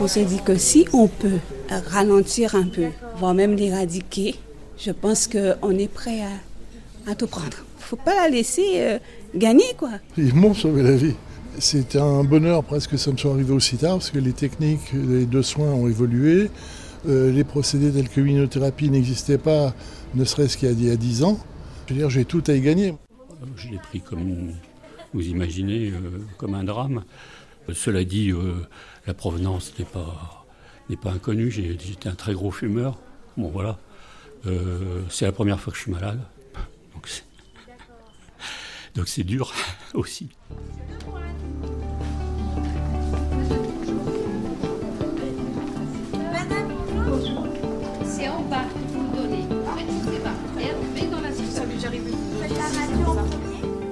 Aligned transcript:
On 0.00 0.08
s'est 0.08 0.24
dit 0.24 0.40
que 0.44 0.56
si 0.56 0.86
on 0.92 1.08
peut 1.08 1.38
ralentir 1.90 2.54
un 2.54 2.66
peu, 2.66 2.88
voire 3.18 3.34
même 3.34 3.56
l'éradiquer, 3.56 4.36
je 4.78 4.90
pense 4.90 5.26
qu'on 5.26 5.70
est 5.78 5.88
prêt 5.92 6.20
à, 7.06 7.14
tout 7.14 7.26
prendre. 7.26 7.58
Il 7.78 7.82
ne 7.82 7.84
faut 7.84 7.96
pas 7.96 8.14
la 8.16 8.28
laisser 8.28 8.66
euh, 8.76 8.98
gagner, 9.34 9.74
quoi. 9.78 9.90
Ils 10.16 10.34
m'ont 10.34 10.54
sauvé 10.54 10.82
la 10.82 10.96
vie. 10.96 11.14
C'est 11.58 11.96
un 11.96 12.24
bonheur 12.24 12.64
presque 12.64 12.90
que 12.90 12.96
ça 12.96 13.12
me 13.12 13.16
soit 13.16 13.32
arrivé 13.32 13.52
aussi 13.52 13.76
tard, 13.76 13.98
parce 13.98 14.10
que 14.10 14.18
les 14.18 14.32
techniques 14.32 14.90
de 14.92 15.42
soins 15.42 15.72
ont 15.72 15.88
évolué. 15.88 16.50
Euh, 17.08 17.30
les 17.30 17.44
procédés 17.44 17.92
tels 17.92 18.08
que 18.08 18.20
l'immunothérapie 18.20 18.90
n'existaient 18.90 19.38
pas, 19.38 19.72
ne 20.14 20.24
serait-ce 20.24 20.56
qu'il 20.56 20.82
y 20.82 20.90
a 20.90 20.96
10 20.96 21.22
ans. 21.22 21.38
Je 21.86 21.94
veux 21.94 22.00
dire, 22.00 22.10
j'ai 22.10 22.24
tout 22.24 22.42
à 22.48 22.52
y 22.52 22.60
gagner. 22.60 22.94
Je 23.56 23.68
l'ai 23.68 23.78
pris 23.78 24.00
comme 24.00 24.50
vous 25.14 25.28
imaginez, 25.28 25.90
euh, 25.90 26.20
comme 26.38 26.54
un 26.54 26.64
drame. 26.64 27.04
cela 27.72 28.04
dit, 28.04 28.32
la 29.06 29.14
provenance 29.14 29.72
n'est 29.78 29.84
pas, 29.84 30.46
n'est 30.88 30.96
pas 30.96 31.10
inconnue. 31.10 31.50
J'étais 31.50 32.08
un 32.08 32.14
très 32.14 32.34
gros 32.34 32.50
fumeur. 32.50 32.98
Bon, 33.36 33.48
voilà. 33.48 33.78
Euh, 34.46 35.02
c'est 35.08 35.24
la 35.24 35.32
première 35.32 35.60
fois 35.60 35.72
que 35.72 35.78
je 35.78 35.82
suis 35.82 35.92
malade. 35.92 36.20
Donc 38.94 39.08
c'est 39.08 39.24
dur 39.24 39.52
aussi. 39.94 40.30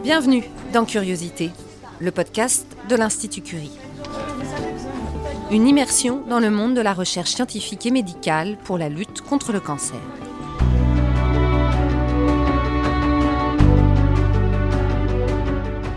Bienvenue 0.02 0.44
dans 0.74 0.84
Curiosité, 0.84 1.52
le 2.00 2.10
podcast 2.10 2.66
de 2.88 2.96
l'Institut 2.96 3.42
Curie. 3.42 3.78
Une 5.52 5.68
immersion 5.68 6.24
dans 6.28 6.40
le 6.40 6.50
monde 6.50 6.74
de 6.74 6.80
la 6.80 6.92
recherche 6.92 7.30
scientifique 7.30 7.86
et 7.86 7.92
médicale 7.92 8.58
pour 8.64 8.76
la 8.76 8.88
lutte 8.88 9.20
contre 9.20 9.52
le 9.52 9.60
cancer. 9.60 10.00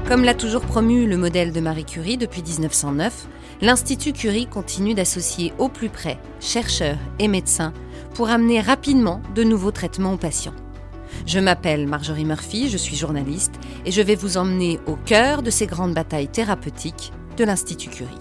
Comme 0.07 0.23
l'a 0.23 0.35
toujours 0.35 0.61
promu 0.61 1.07
le 1.07 1.17
modèle 1.17 1.53
de 1.53 1.59
Marie 1.59 1.85
Curie 1.85 2.17
depuis 2.17 2.43
1909, 2.43 3.27
l'Institut 3.61 4.13
Curie 4.13 4.45
continue 4.45 4.93
d'associer 4.93 5.53
au 5.57 5.69
plus 5.69 5.89
près 5.89 6.19
chercheurs 6.39 6.99
et 7.17 7.27
médecins 7.27 7.73
pour 8.13 8.29
amener 8.29 8.61
rapidement 8.61 9.23
de 9.33 9.43
nouveaux 9.43 9.71
traitements 9.71 10.13
aux 10.13 10.17
patients. 10.17 10.53
Je 11.25 11.39
m'appelle 11.39 11.87
Marjorie 11.87 12.25
Murphy, 12.25 12.69
je 12.69 12.77
suis 12.77 12.95
journaliste 12.95 13.55
et 13.85 13.91
je 13.91 14.01
vais 14.01 14.15
vous 14.15 14.37
emmener 14.37 14.79
au 14.85 14.95
cœur 14.95 15.43
de 15.43 15.49
ces 15.49 15.67
grandes 15.67 15.93
batailles 15.93 16.27
thérapeutiques 16.27 17.11
de 17.37 17.43
l'Institut 17.43 17.89
Curie. 17.89 18.15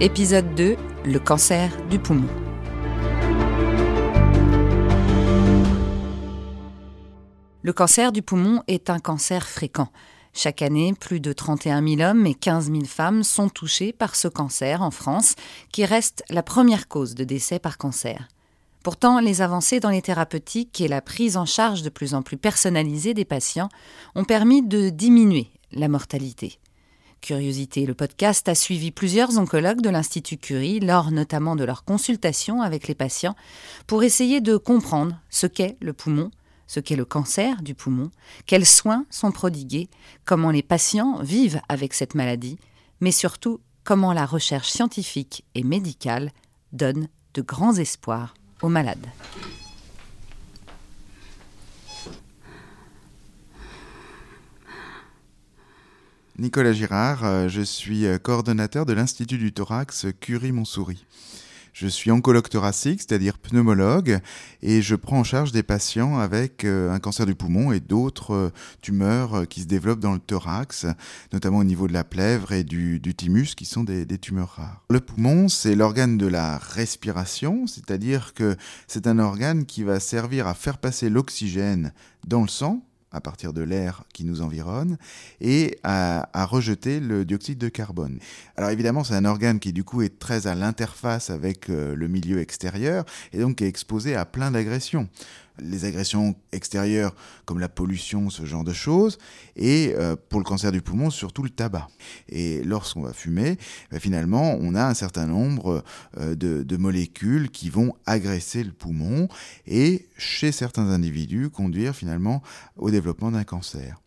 Épisode 0.00 0.54
2 0.54 0.76
Le 1.04 1.18
cancer 1.18 1.70
du 1.90 1.98
poumon. 1.98 2.28
Le 7.62 7.74
cancer 7.74 8.10
du 8.10 8.22
poumon 8.22 8.62
est 8.68 8.88
un 8.88 8.98
cancer 8.98 9.46
fréquent. 9.46 9.88
Chaque 10.32 10.62
année, 10.62 10.94
plus 10.98 11.20
de 11.20 11.32
31 11.32 11.86
000 11.86 12.00
hommes 12.02 12.26
et 12.26 12.34
15 12.34 12.70
000 12.70 12.84
femmes 12.84 13.24
sont 13.24 13.48
touchés 13.48 13.92
par 13.92 14.14
ce 14.14 14.28
cancer 14.28 14.82
en 14.82 14.90
France, 14.90 15.34
qui 15.72 15.84
reste 15.84 16.22
la 16.30 16.42
première 16.42 16.88
cause 16.88 17.14
de 17.14 17.24
décès 17.24 17.58
par 17.58 17.78
cancer. 17.78 18.28
Pourtant, 18.82 19.20
les 19.20 19.42
avancées 19.42 19.80
dans 19.80 19.90
les 19.90 20.00
thérapeutiques 20.00 20.80
et 20.80 20.88
la 20.88 21.02
prise 21.02 21.36
en 21.36 21.44
charge 21.44 21.82
de 21.82 21.90
plus 21.90 22.14
en 22.14 22.22
plus 22.22 22.38
personnalisée 22.38 23.12
des 23.12 23.26
patients 23.26 23.68
ont 24.14 24.24
permis 24.24 24.62
de 24.62 24.88
diminuer 24.88 25.50
la 25.72 25.88
mortalité. 25.88 26.58
Curiosité, 27.20 27.84
le 27.84 27.92
podcast 27.92 28.48
a 28.48 28.54
suivi 28.54 28.90
plusieurs 28.90 29.38
oncologues 29.38 29.82
de 29.82 29.90
l'Institut 29.90 30.38
Curie 30.38 30.80
lors 30.80 31.10
notamment 31.10 31.54
de 31.54 31.64
leurs 31.64 31.84
consultations 31.84 32.62
avec 32.62 32.88
les 32.88 32.94
patients 32.94 33.36
pour 33.86 34.02
essayer 34.02 34.40
de 34.40 34.56
comprendre 34.56 35.20
ce 35.28 35.46
qu'est 35.46 35.76
le 35.82 35.92
poumon, 35.92 36.30
ce 36.70 36.78
qu'est 36.78 36.94
le 36.94 37.04
cancer 37.04 37.62
du 37.62 37.74
poumon, 37.74 38.12
quels 38.46 38.64
soins 38.64 39.04
sont 39.10 39.32
prodigués, 39.32 39.90
comment 40.24 40.52
les 40.52 40.62
patients 40.62 41.20
vivent 41.20 41.60
avec 41.68 41.94
cette 41.94 42.14
maladie, 42.14 42.60
mais 43.00 43.10
surtout 43.10 43.58
comment 43.82 44.12
la 44.12 44.24
recherche 44.24 44.70
scientifique 44.70 45.44
et 45.56 45.64
médicale 45.64 46.30
donne 46.70 47.08
de 47.34 47.42
grands 47.42 47.74
espoirs 47.74 48.34
aux 48.62 48.68
malades. 48.68 49.08
Nicolas 56.38 56.72
Girard, 56.72 57.24
euh, 57.24 57.48
je 57.48 57.62
suis 57.62 58.06
euh, 58.06 58.18
coordonnateur 58.18 58.86
de 58.86 58.92
l'Institut 58.92 59.38
du 59.38 59.52
thorax 59.52 60.06
Curie-Montsouris. 60.20 61.04
Je 61.80 61.86
suis 61.86 62.10
oncologue 62.10 62.50
thoracique, 62.50 63.00
c'est-à-dire 63.00 63.38
pneumologue, 63.38 64.20
et 64.60 64.82
je 64.82 64.94
prends 64.94 65.20
en 65.20 65.24
charge 65.24 65.50
des 65.50 65.62
patients 65.62 66.18
avec 66.18 66.66
euh, 66.66 66.92
un 66.92 66.98
cancer 66.98 67.24
du 67.24 67.34
poumon 67.34 67.72
et 67.72 67.80
d'autres 67.80 68.34
euh, 68.34 68.50
tumeurs 68.82 69.34
euh, 69.34 69.44
qui 69.46 69.62
se 69.62 69.66
développent 69.66 69.98
dans 70.00 70.12
le 70.12 70.18
thorax, 70.18 70.84
notamment 71.32 71.56
au 71.56 71.64
niveau 71.64 71.88
de 71.88 71.94
la 71.94 72.04
plèvre 72.04 72.52
et 72.52 72.64
du, 72.64 73.00
thymus, 73.16 73.54
qui 73.54 73.64
sont 73.64 73.82
des, 73.82 74.04
des 74.04 74.18
tumeurs 74.18 74.56
rares. 74.58 74.84
Le 74.90 75.00
poumon, 75.00 75.48
c'est 75.48 75.74
l'organe 75.74 76.18
de 76.18 76.26
la 76.26 76.58
respiration, 76.58 77.66
c'est-à-dire 77.66 78.34
que 78.34 78.56
c'est 78.86 79.06
un 79.06 79.18
organe 79.18 79.64
qui 79.64 79.82
va 79.82 80.00
servir 80.00 80.48
à 80.48 80.52
faire 80.52 80.76
passer 80.76 81.08
l'oxygène 81.08 81.94
dans 82.26 82.42
le 82.42 82.48
sang 82.48 82.84
à 83.12 83.20
partir 83.20 83.52
de 83.52 83.62
l'air 83.62 84.04
qui 84.12 84.24
nous 84.24 84.42
environne 84.42 84.96
et 85.40 85.78
à, 85.82 86.28
rejeter 86.44 87.00
le 87.00 87.24
dioxyde 87.24 87.58
de 87.58 87.68
carbone. 87.68 88.18
Alors 88.56 88.70
évidemment, 88.70 89.04
c'est 89.04 89.14
un 89.14 89.24
organe 89.24 89.60
qui 89.60 89.72
du 89.72 89.84
coup 89.84 90.02
est 90.02 90.18
très 90.18 90.46
à 90.46 90.54
l'interface 90.54 91.30
avec 91.30 91.70
euh, 91.70 91.94
le 91.94 92.08
milieu 92.08 92.40
extérieur 92.40 93.04
et 93.32 93.40
donc 93.40 93.62
est 93.62 93.68
exposé 93.68 94.16
à 94.16 94.24
plein 94.24 94.50
d'agressions 94.50 95.08
les 95.60 95.84
agressions 95.84 96.34
extérieures 96.52 97.14
comme 97.44 97.58
la 97.58 97.68
pollution, 97.68 98.30
ce 98.30 98.44
genre 98.44 98.64
de 98.64 98.72
choses, 98.72 99.18
et 99.56 99.94
euh, 99.96 100.16
pour 100.28 100.40
le 100.40 100.44
cancer 100.44 100.72
du 100.72 100.82
poumon, 100.82 101.10
surtout 101.10 101.42
le 101.42 101.50
tabac. 101.50 101.88
Et 102.28 102.62
lorsqu'on 102.64 103.02
va 103.02 103.12
fumer, 103.12 103.58
bah, 103.90 104.00
finalement, 104.00 104.56
on 104.60 104.74
a 104.74 104.84
un 104.84 104.94
certain 104.94 105.26
nombre 105.26 105.84
euh, 106.18 106.34
de, 106.34 106.76
molécules 106.76 107.50
qui 107.50 107.68
vont 107.68 107.94
agresser 108.06 108.64
le 108.64 108.72
poumon 108.72 109.28
et, 109.66 110.06
chez 110.16 110.50
certains 110.50 110.88
individus, 110.88 111.50
conduire 111.50 111.94
finalement 111.94 112.42
au 112.76 112.90
développement 112.90 113.30
d'un 113.30 113.44
cancer 113.44 114.00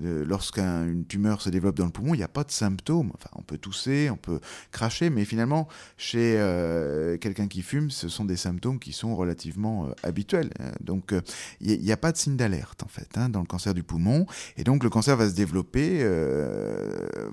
lorsqu'une 0.00 1.04
tumeur 1.08 1.40
se 1.40 1.50
développe 1.50 1.76
dans 1.76 1.84
le 1.84 1.90
poumon, 1.90 2.14
il 2.14 2.18
n'y 2.18 2.24
a 2.24 2.28
pas 2.28 2.44
de 2.44 2.50
symptômes. 2.50 3.12
Enfin, 3.14 3.30
on 3.36 3.42
peut 3.42 3.58
tousser, 3.58 4.10
on 4.10 4.16
peut 4.16 4.40
cracher, 4.72 5.10
mais 5.10 5.24
finalement, 5.24 5.68
chez 5.96 6.36
euh, 6.38 7.16
quelqu'un 7.18 7.46
qui 7.46 7.62
fume, 7.62 7.90
ce 7.90 8.08
sont 8.08 8.24
des 8.24 8.36
symptômes 8.36 8.78
qui 8.78 8.92
sont 8.92 9.14
relativement 9.16 9.86
euh, 9.86 9.92
habituels. 10.02 10.50
Donc, 10.80 11.12
euh, 11.12 11.20
il 11.60 11.80
n'y 11.80 11.92
a, 11.92 11.96
pas 11.96 12.12
de 12.12 12.16
signe 12.16 12.36
d'alerte, 12.36 12.82
en 12.82 12.88
fait, 12.88 13.16
hein, 13.16 13.28
dans 13.28 13.40
le 13.40 13.46
cancer 13.46 13.74
du 13.74 13.82
poumon. 13.82 14.26
Et 14.56 14.64
donc, 14.64 14.82
le 14.82 14.90
cancer 14.90 15.16
va 15.16 15.28
se 15.28 15.34
développer 15.34 16.06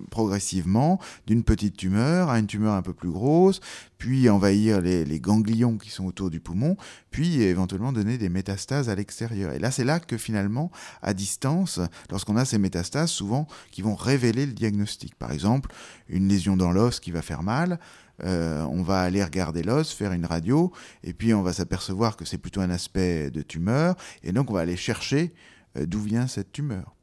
progressivement 0.10 1.00
d'une 1.28 1.44
petite 1.44 1.78
tumeur 1.78 2.30
à 2.30 2.40
une 2.40 2.48
tumeur 2.48 2.74
un 2.74 2.82
peu 2.82 2.94
plus 2.94 3.10
grosse, 3.10 3.60
puis 3.98 4.30
envahir 4.30 4.82
les, 4.82 5.06
les, 5.06 5.20
ganglions 5.20 5.78
qui 5.78 5.90
sont 5.90 6.06
autour 6.06 6.30
du 6.30 6.40
poumon, 6.40 6.76
puis 7.10 7.42
éventuellement 7.42 7.94
donner 7.94 8.18
des 8.18 8.30
métastases 8.30 8.90
à 8.90 8.96
l'extérieur. 8.96 9.54
Et 9.54 9.60
là, 9.60 9.72
c'est 9.72 9.84
là 9.84 10.00
que 10.00 10.18
finalement, 10.18 10.72
à 11.02 11.14
distance, 11.14 11.80
lorsqu'on 12.10 12.36
a 12.36 12.46
métastases, 12.58 13.12
souvent, 13.12 13.48
qui 13.72 13.82
vont 13.82 13.96
révéler 13.96 14.46
le 14.46 14.54
diagnostic. 14.54 15.16
Par 15.16 15.32
exemple, 15.32 15.72
une 16.10 16.28
lésion 16.28 16.58
dans 16.58 16.72
l'os 16.72 17.00
qui 17.00 17.12
va 17.12 17.22
faire 17.22 17.44
mal, 17.44 17.80
euh, 18.24 18.62
on 18.64 18.84
va 18.84 19.02
aller 19.02 19.24
regarder 19.24 19.64
l'os, 19.64 19.92
faire 19.92 20.14
une 20.14 20.26
radio, 20.26 20.72
et 21.04 21.14
puis 21.14 21.34
on 21.34 21.42
va 21.42 21.54
s'apercevoir 21.54 22.16
que 22.16 22.26
c'est 22.26 22.38
plutôt 22.38 22.62
un 22.62 22.70
aspect 22.70 23.32
de 23.32 23.42
tumeur, 23.42 23.96
et 24.24 24.32
donc 24.32 24.52
on 24.52 24.54
va 24.54 24.62
aller 24.62 24.78
chercher 24.78 25.34
euh, 25.78 25.86
d'où 25.86 26.00
vient 26.00 26.28
cette 26.28 26.52
tumeur. 26.52 26.96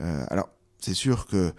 Euh, 0.00 0.24
alors, 0.28 0.48
c'est 0.80 0.94
sûr 0.94 1.26
que 1.26 1.52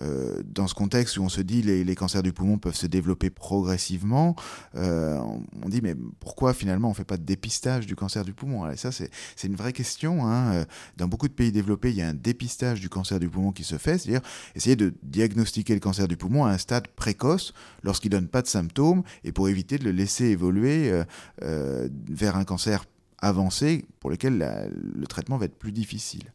euh, 0.00 0.42
dans 0.44 0.66
ce 0.66 0.74
contexte 0.74 1.16
où 1.16 1.22
on 1.22 1.28
se 1.28 1.40
dit 1.40 1.62
les, 1.62 1.84
les 1.84 1.94
cancers 1.94 2.22
du 2.22 2.32
poumon 2.32 2.58
peuvent 2.58 2.74
se 2.74 2.86
développer 2.86 3.30
progressivement, 3.30 4.34
euh, 4.74 5.18
on 5.62 5.68
dit 5.68 5.80
mais 5.80 5.94
pourquoi 6.20 6.52
finalement 6.52 6.88
on 6.88 6.90
ne 6.90 6.96
fait 6.96 7.04
pas 7.04 7.16
de 7.16 7.22
dépistage 7.22 7.86
du 7.86 7.94
cancer 7.94 8.24
du 8.24 8.34
poumon? 8.34 8.68
Et 8.68 8.76
ça 8.76 8.90
c'est 8.92 9.10
une 9.44 9.54
vraie 9.54 9.72
question. 9.72 10.26
Hein. 10.26 10.52
Euh, 10.52 10.64
dans 10.96 11.08
beaucoup 11.08 11.28
de 11.28 11.32
pays 11.32 11.52
développés, 11.52 11.90
il 11.90 11.96
y 11.96 12.02
a 12.02 12.08
un 12.08 12.14
dépistage 12.14 12.80
du 12.80 12.88
cancer 12.88 13.18
du 13.18 13.28
poumon 13.28 13.52
qui 13.52 13.64
se 13.64 13.78
fait, 13.78 13.98
c'est-à-dire 13.98 14.22
essayer 14.54 14.76
de 14.76 14.92
diagnostiquer 15.02 15.74
le 15.74 15.80
cancer 15.80 16.08
du 16.08 16.16
poumon 16.16 16.44
à 16.44 16.50
un 16.50 16.58
stade 16.58 16.88
précoce 16.88 17.54
lorsqu'il 17.82 18.10
donne 18.10 18.28
pas 18.28 18.42
de 18.42 18.48
symptômes 18.48 19.04
et 19.24 19.32
pour 19.32 19.48
éviter 19.48 19.78
de 19.78 19.84
le 19.84 19.92
laisser 19.92 20.26
évoluer 20.26 20.92
vers 21.40 22.36
un 22.36 22.44
cancer 22.44 22.84
avancé 23.18 23.86
pour 24.00 24.10
lequel 24.10 24.70
le 24.70 25.06
traitement 25.06 25.38
va 25.38 25.46
être 25.46 25.58
plus 25.58 25.72
difficile. 25.72 26.32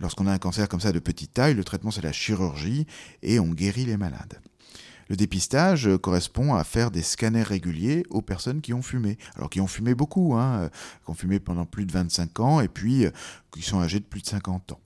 Lorsqu'on 0.00 0.26
a 0.26 0.32
un 0.32 0.38
cancer 0.38 0.68
comme 0.68 0.80
ça 0.80 0.92
de 0.92 0.98
petite 0.98 1.34
taille, 1.34 1.54
le 1.54 1.64
traitement 1.64 1.90
c'est 1.90 2.02
la 2.02 2.12
chirurgie 2.12 2.86
et 3.22 3.38
on 3.38 3.48
guérit 3.48 3.84
les 3.84 3.96
malades. 3.96 4.40
Le 5.08 5.16
dépistage 5.16 5.90
correspond 6.00 6.54
à 6.54 6.62
faire 6.62 6.90
des 6.90 7.02
scanners 7.02 7.42
réguliers 7.42 8.04
aux 8.10 8.22
personnes 8.22 8.60
qui 8.60 8.72
ont 8.72 8.80
fumé. 8.80 9.18
Alors 9.34 9.50
qui 9.50 9.60
ont 9.60 9.66
fumé 9.66 9.94
beaucoup, 9.94 10.34
hein, 10.36 10.70
qui 11.04 11.10
ont 11.10 11.14
fumé 11.14 11.40
pendant 11.40 11.66
plus 11.66 11.84
de 11.84 11.92
25 11.92 12.40
ans 12.40 12.60
et 12.60 12.68
puis 12.68 13.06
qui 13.50 13.62
sont 13.62 13.80
âgés 13.80 13.98
de 13.98 14.04
plus 14.04 14.22
de 14.22 14.26
50 14.26 14.72
ans. 14.72 14.80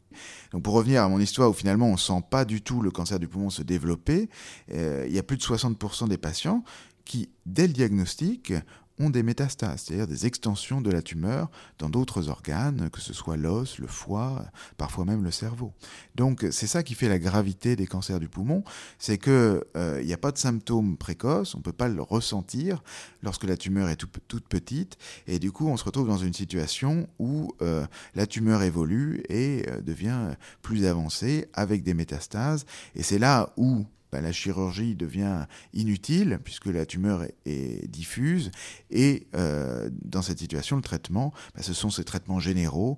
Donc 0.52 0.62
pour 0.62 0.72
revenir 0.74 1.02
à 1.02 1.08
mon 1.08 1.20
histoire 1.20 1.50
où 1.50 1.52
finalement 1.52 1.88
on 1.88 1.92
ne 1.92 1.98
sent 1.98 2.22
pas 2.30 2.44
du 2.44 2.62
tout 2.62 2.80
le 2.80 2.90
cancer 2.90 3.18
du 3.18 3.28
poumon 3.28 3.50
se 3.50 3.62
développer, 3.62 4.30
il 4.72 5.12
y 5.12 5.18
a 5.18 5.22
plus 5.22 5.36
de 5.36 5.42
60% 5.42 6.08
des 6.08 6.18
patients 6.18 6.64
qui, 7.04 7.28
dès 7.44 7.66
le 7.66 7.74
diagnostic, 7.74 8.54
ont 8.98 9.10
des 9.10 9.22
métastases, 9.22 9.82
c'est-à-dire 9.82 10.06
des 10.06 10.26
extensions 10.26 10.80
de 10.80 10.90
la 10.90 11.02
tumeur 11.02 11.50
dans 11.78 11.88
d'autres 11.88 12.28
organes, 12.28 12.90
que 12.90 13.00
ce 13.00 13.12
soit 13.12 13.36
l'os, 13.36 13.78
le 13.78 13.86
foie, 13.86 14.44
parfois 14.76 15.04
même 15.04 15.24
le 15.24 15.30
cerveau. 15.30 15.72
Donc 16.14 16.46
c'est 16.50 16.66
ça 16.66 16.82
qui 16.82 16.94
fait 16.94 17.08
la 17.08 17.18
gravité 17.18 17.76
des 17.76 17.86
cancers 17.86 18.20
du 18.20 18.28
poumon, 18.28 18.62
c'est 18.98 19.18
qu'il 19.18 19.32
euh, 19.32 20.02
n'y 20.02 20.12
a 20.12 20.18
pas 20.18 20.30
de 20.30 20.38
symptômes 20.38 20.96
précoces, 20.96 21.54
on 21.54 21.58
ne 21.58 21.62
peut 21.62 21.72
pas 21.72 21.88
le 21.88 22.02
ressentir 22.02 22.82
lorsque 23.22 23.44
la 23.44 23.56
tumeur 23.56 23.88
est 23.88 23.96
toute 24.28 24.48
petite, 24.48 24.96
et 25.26 25.38
du 25.38 25.50
coup 25.50 25.68
on 25.68 25.76
se 25.76 25.84
retrouve 25.84 26.06
dans 26.06 26.18
une 26.18 26.34
situation 26.34 27.08
où 27.18 27.52
euh, 27.62 27.86
la 28.14 28.26
tumeur 28.26 28.62
évolue 28.62 29.22
et 29.28 29.66
euh, 29.68 29.80
devient 29.80 30.36
plus 30.62 30.86
avancée 30.86 31.48
avec 31.52 31.82
des 31.82 31.94
métastases, 31.94 32.64
et 32.94 33.02
c'est 33.02 33.18
là 33.18 33.52
où 33.56 33.84
bah, 34.14 34.20
la 34.20 34.30
chirurgie 34.30 34.94
devient 34.94 35.46
inutile 35.72 36.38
puisque 36.44 36.66
la 36.66 36.86
tumeur 36.86 37.24
est, 37.46 37.90
diffuse. 37.90 38.52
Et 38.90 39.26
euh, 39.34 39.90
dans 40.04 40.22
cette 40.22 40.38
situation, 40.38 40.76
le 40.76 40.82
traitement, 40.82 41.32
bah, 41.56 41.62
ce 41.62 41.72
sont 41.72 41.90
ces 41.90 42.04
traitements 42.04 42.38
généraux, 42.38 42.96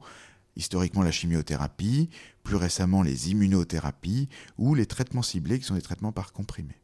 historiquement 0.56 1.00
la 1.00 1.10
chimiothérapie, 1.10 2.10
plus 2.42 2.56
récemment 2.56 3.00
les 3.00 3.30
immunothérapies 3.30 4.28
ou 4.58 4.74
les 4.74 4.84
traitements 4.84 5.22
ciblés 5.22 5.58
qui 5.58 5.64
sont 5.64 5.74
des 5.74 5.80
traitements 5.80 6.12
par 6.12 6.34
comprimé. 6.34 6.74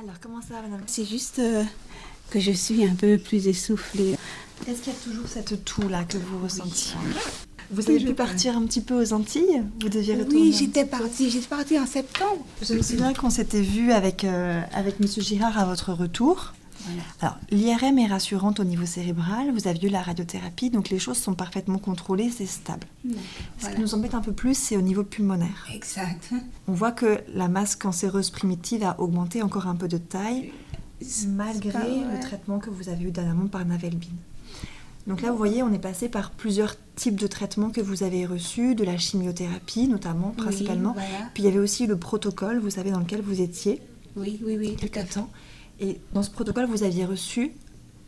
Alors, 0.00 0.20
comment 0.20 0.40
ça 0.40 0.54
va, 0.54 0.62
madame? 0.62 0.82
C'est 0.86 1.04
juste 1.04 1.40
euh, 1.40 1.64
que 2.30 2.38
je 2.38 2.52
suis 2.52 2.84
un 2.84 2.94
peu 2.94 3.18
plus 3.18 3.48
essoufflée. 3.48 4.16
Est-ce 4.68 4.82
qu'il 4.82 4.92
y 4.92 4.96
a 4.96 5.00
toujours 5.00 5.26
cette 5.26 5.64
toux-là 5.64 6.04
que 6.04 6.18
vous 6.18 6.38
ressentiez 6.38 6.94
vous 7.74 7.90
avez 7.90 8.04
pu 8.04 8.14
partir 8.14 8.56
un 8.56 8.62
petit 8.62 8.80
peu 8.80 9.02
aux 9.02 9.12
Antilles 9.12 9.62
Vous 9.80 9.88
deviez 9.88 10.14
retourner 10.14 10.40
Oui, 10.40 10.52
j'étais 10.52 10.84
partie. 10.84 11.30
J'étais 11.30 11.48
partie 11.48 11.78
en 11.78 11.86
septembre. 11.86 12.44
Je 12.62 12.74
me 12.74 12.82
souviens 12.82 13.12
qu'on 13.12 13.30
s'était 13.30 13.62
vu 13.62 13.92
avec, 13.92 14.24
euh, 14.24 14.60
avec 14.72 14.96
M. 15.00 15.06
Girard 15.08 15.58
à 15.58 15.64
votre 15.64 15.92
retour. 15.92 16.54
Alors, 17.20 17.38
l'IRM 17.50 17.98
est 17.98 18.06
rassurante 18.06 18.60
au 18.60 18.64
niveau 18.64 18.84
cérébral. 18.84 19.50
Vous 19.52 19.68
aviez 19.68 19.88
eu 19.88 19.90
la 19.90 20.02
radiothérapie, 20.02 20.70
donc 20.70 20.90
les 20.90 20.98
choses 20.98 21.16
sont 21.16 21.34
parfaitement 21.34 21.78
contrôlées, 21.78 22.30
c'est 22.30 22.46
stable. 22.46 22.86
Ce 23.58 23.70
qui 23.70 23.80
nous 23.80 23.94
embête 23.94 24.14
un 24.14 24.20
peu 24.20 24.32
plus, 24.32 24.56
c'est 24.56 24.76
au 24.76 24.82
niveau 24.82 25.02
pulmonaire. 25.02 25.66
Exact. 25.74 26.30
On 26.68 26.72
voit 26.72 26.92
que 26.92 27.20
la 27.34 27.48
masse 27.48 27.74
cancéreuse 27.76 28.30
primitive 28.30 28.84
a 28.84 29.00
augmenté 29.00 29.42
encore 29.42 29.66
un 29.66 29.76
peu 29.76 29.88
de 29.88 29.96
taille, 29.96 30.52
malgré 31.28 32.00
le 32.00 32.20
traitement 32.20 32.58
que 32.58 32.70
vous 32.70 32.88
avez 32.88 33.04
eu 33.04 33.10
dernièrement 33.10 33.46
par 33.46 33.64
Navelbine. 33.64 34.16
Donc 35.06 35.20
là, 35.20 35.30
vous 35.30 35.36
voyez, 35.36 35.62
on 35.62 35.72
est 35.72 35.78
passé 35.78 36.08
par 36.08 36.30
plusieurs 36.30 36.76
types 36.96 37.20
de 37.20 37.26
traitements 37.26 37.70
que 37.70 37.80
vous 37.80 38.02
avez 38.02 38.24
reçus, 38.24 38.74
de 38.74 38.84
la 38.84 38.96
chimiothérapie 38.96 39.88
notamment, 39.88 40.30
principalement. 40.30 40.94
Puis 41.34 41.42
il 41.42 41.46
y 41.46 41.48
avait 41.48 41.58
aussi 41.58 41.86
le 41.86 41.98
protocole, 41.98 42.58
vous 42.58 42.70
savez, 42.70 42.90
dans 42.90 43.00
lequel 43.00 43.20
vous 43.20 43.40
étiez. 43.40 43.82
Oui, 44.16 44.40
oui, 44.44 44.56
oui, 44.56 44.76
tout 44.76 44.98
à 44.98 45.02
temps. 45.02 45.28
Et 45.80 45.98
dans 46.12 46.22
ce 46.22 46.30
protocole, 46.30 46.66
vous 46.66 46.84
aviez 46.84 47.04
reçu 47.04 47.52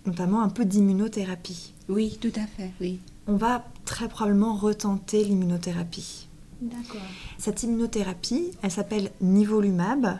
notamment 0.06 0.43
un 0.43 0.48
peu 0.48 0.64
d'immunothérapie. 0.64 1.72
Oui, 1.88 2.19
tout 2.20 2.32
à 2.37 2.46
fait, 2.46 2.72
oui. 2.81 3.00
On 3.26 3.37
va 3.37 3.64
très 3.84 4.08
probablement 4.08 4.54
retenter 4.54 5.25
l'immunothérapie. 5.25 6.28
D'accord. 6.60 7.02
Cette 7.38 7.62
immunothérapie, 7.64 8.52
elle 8.62 8.70
s'appelle 8.70 9.10
Nivolumab 9.20 10.19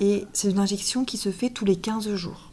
et 0.00 0.26
c'est 0.32 0.50
une 0.50 0.58
injection 0.58 1.04
qui 1.04 1.16
se 1.16 1.30
fait 1.30 1.50
tous 1.50 1.64
les 1.64 1.76
15 1.76 2.14
jours. 2.16 2.49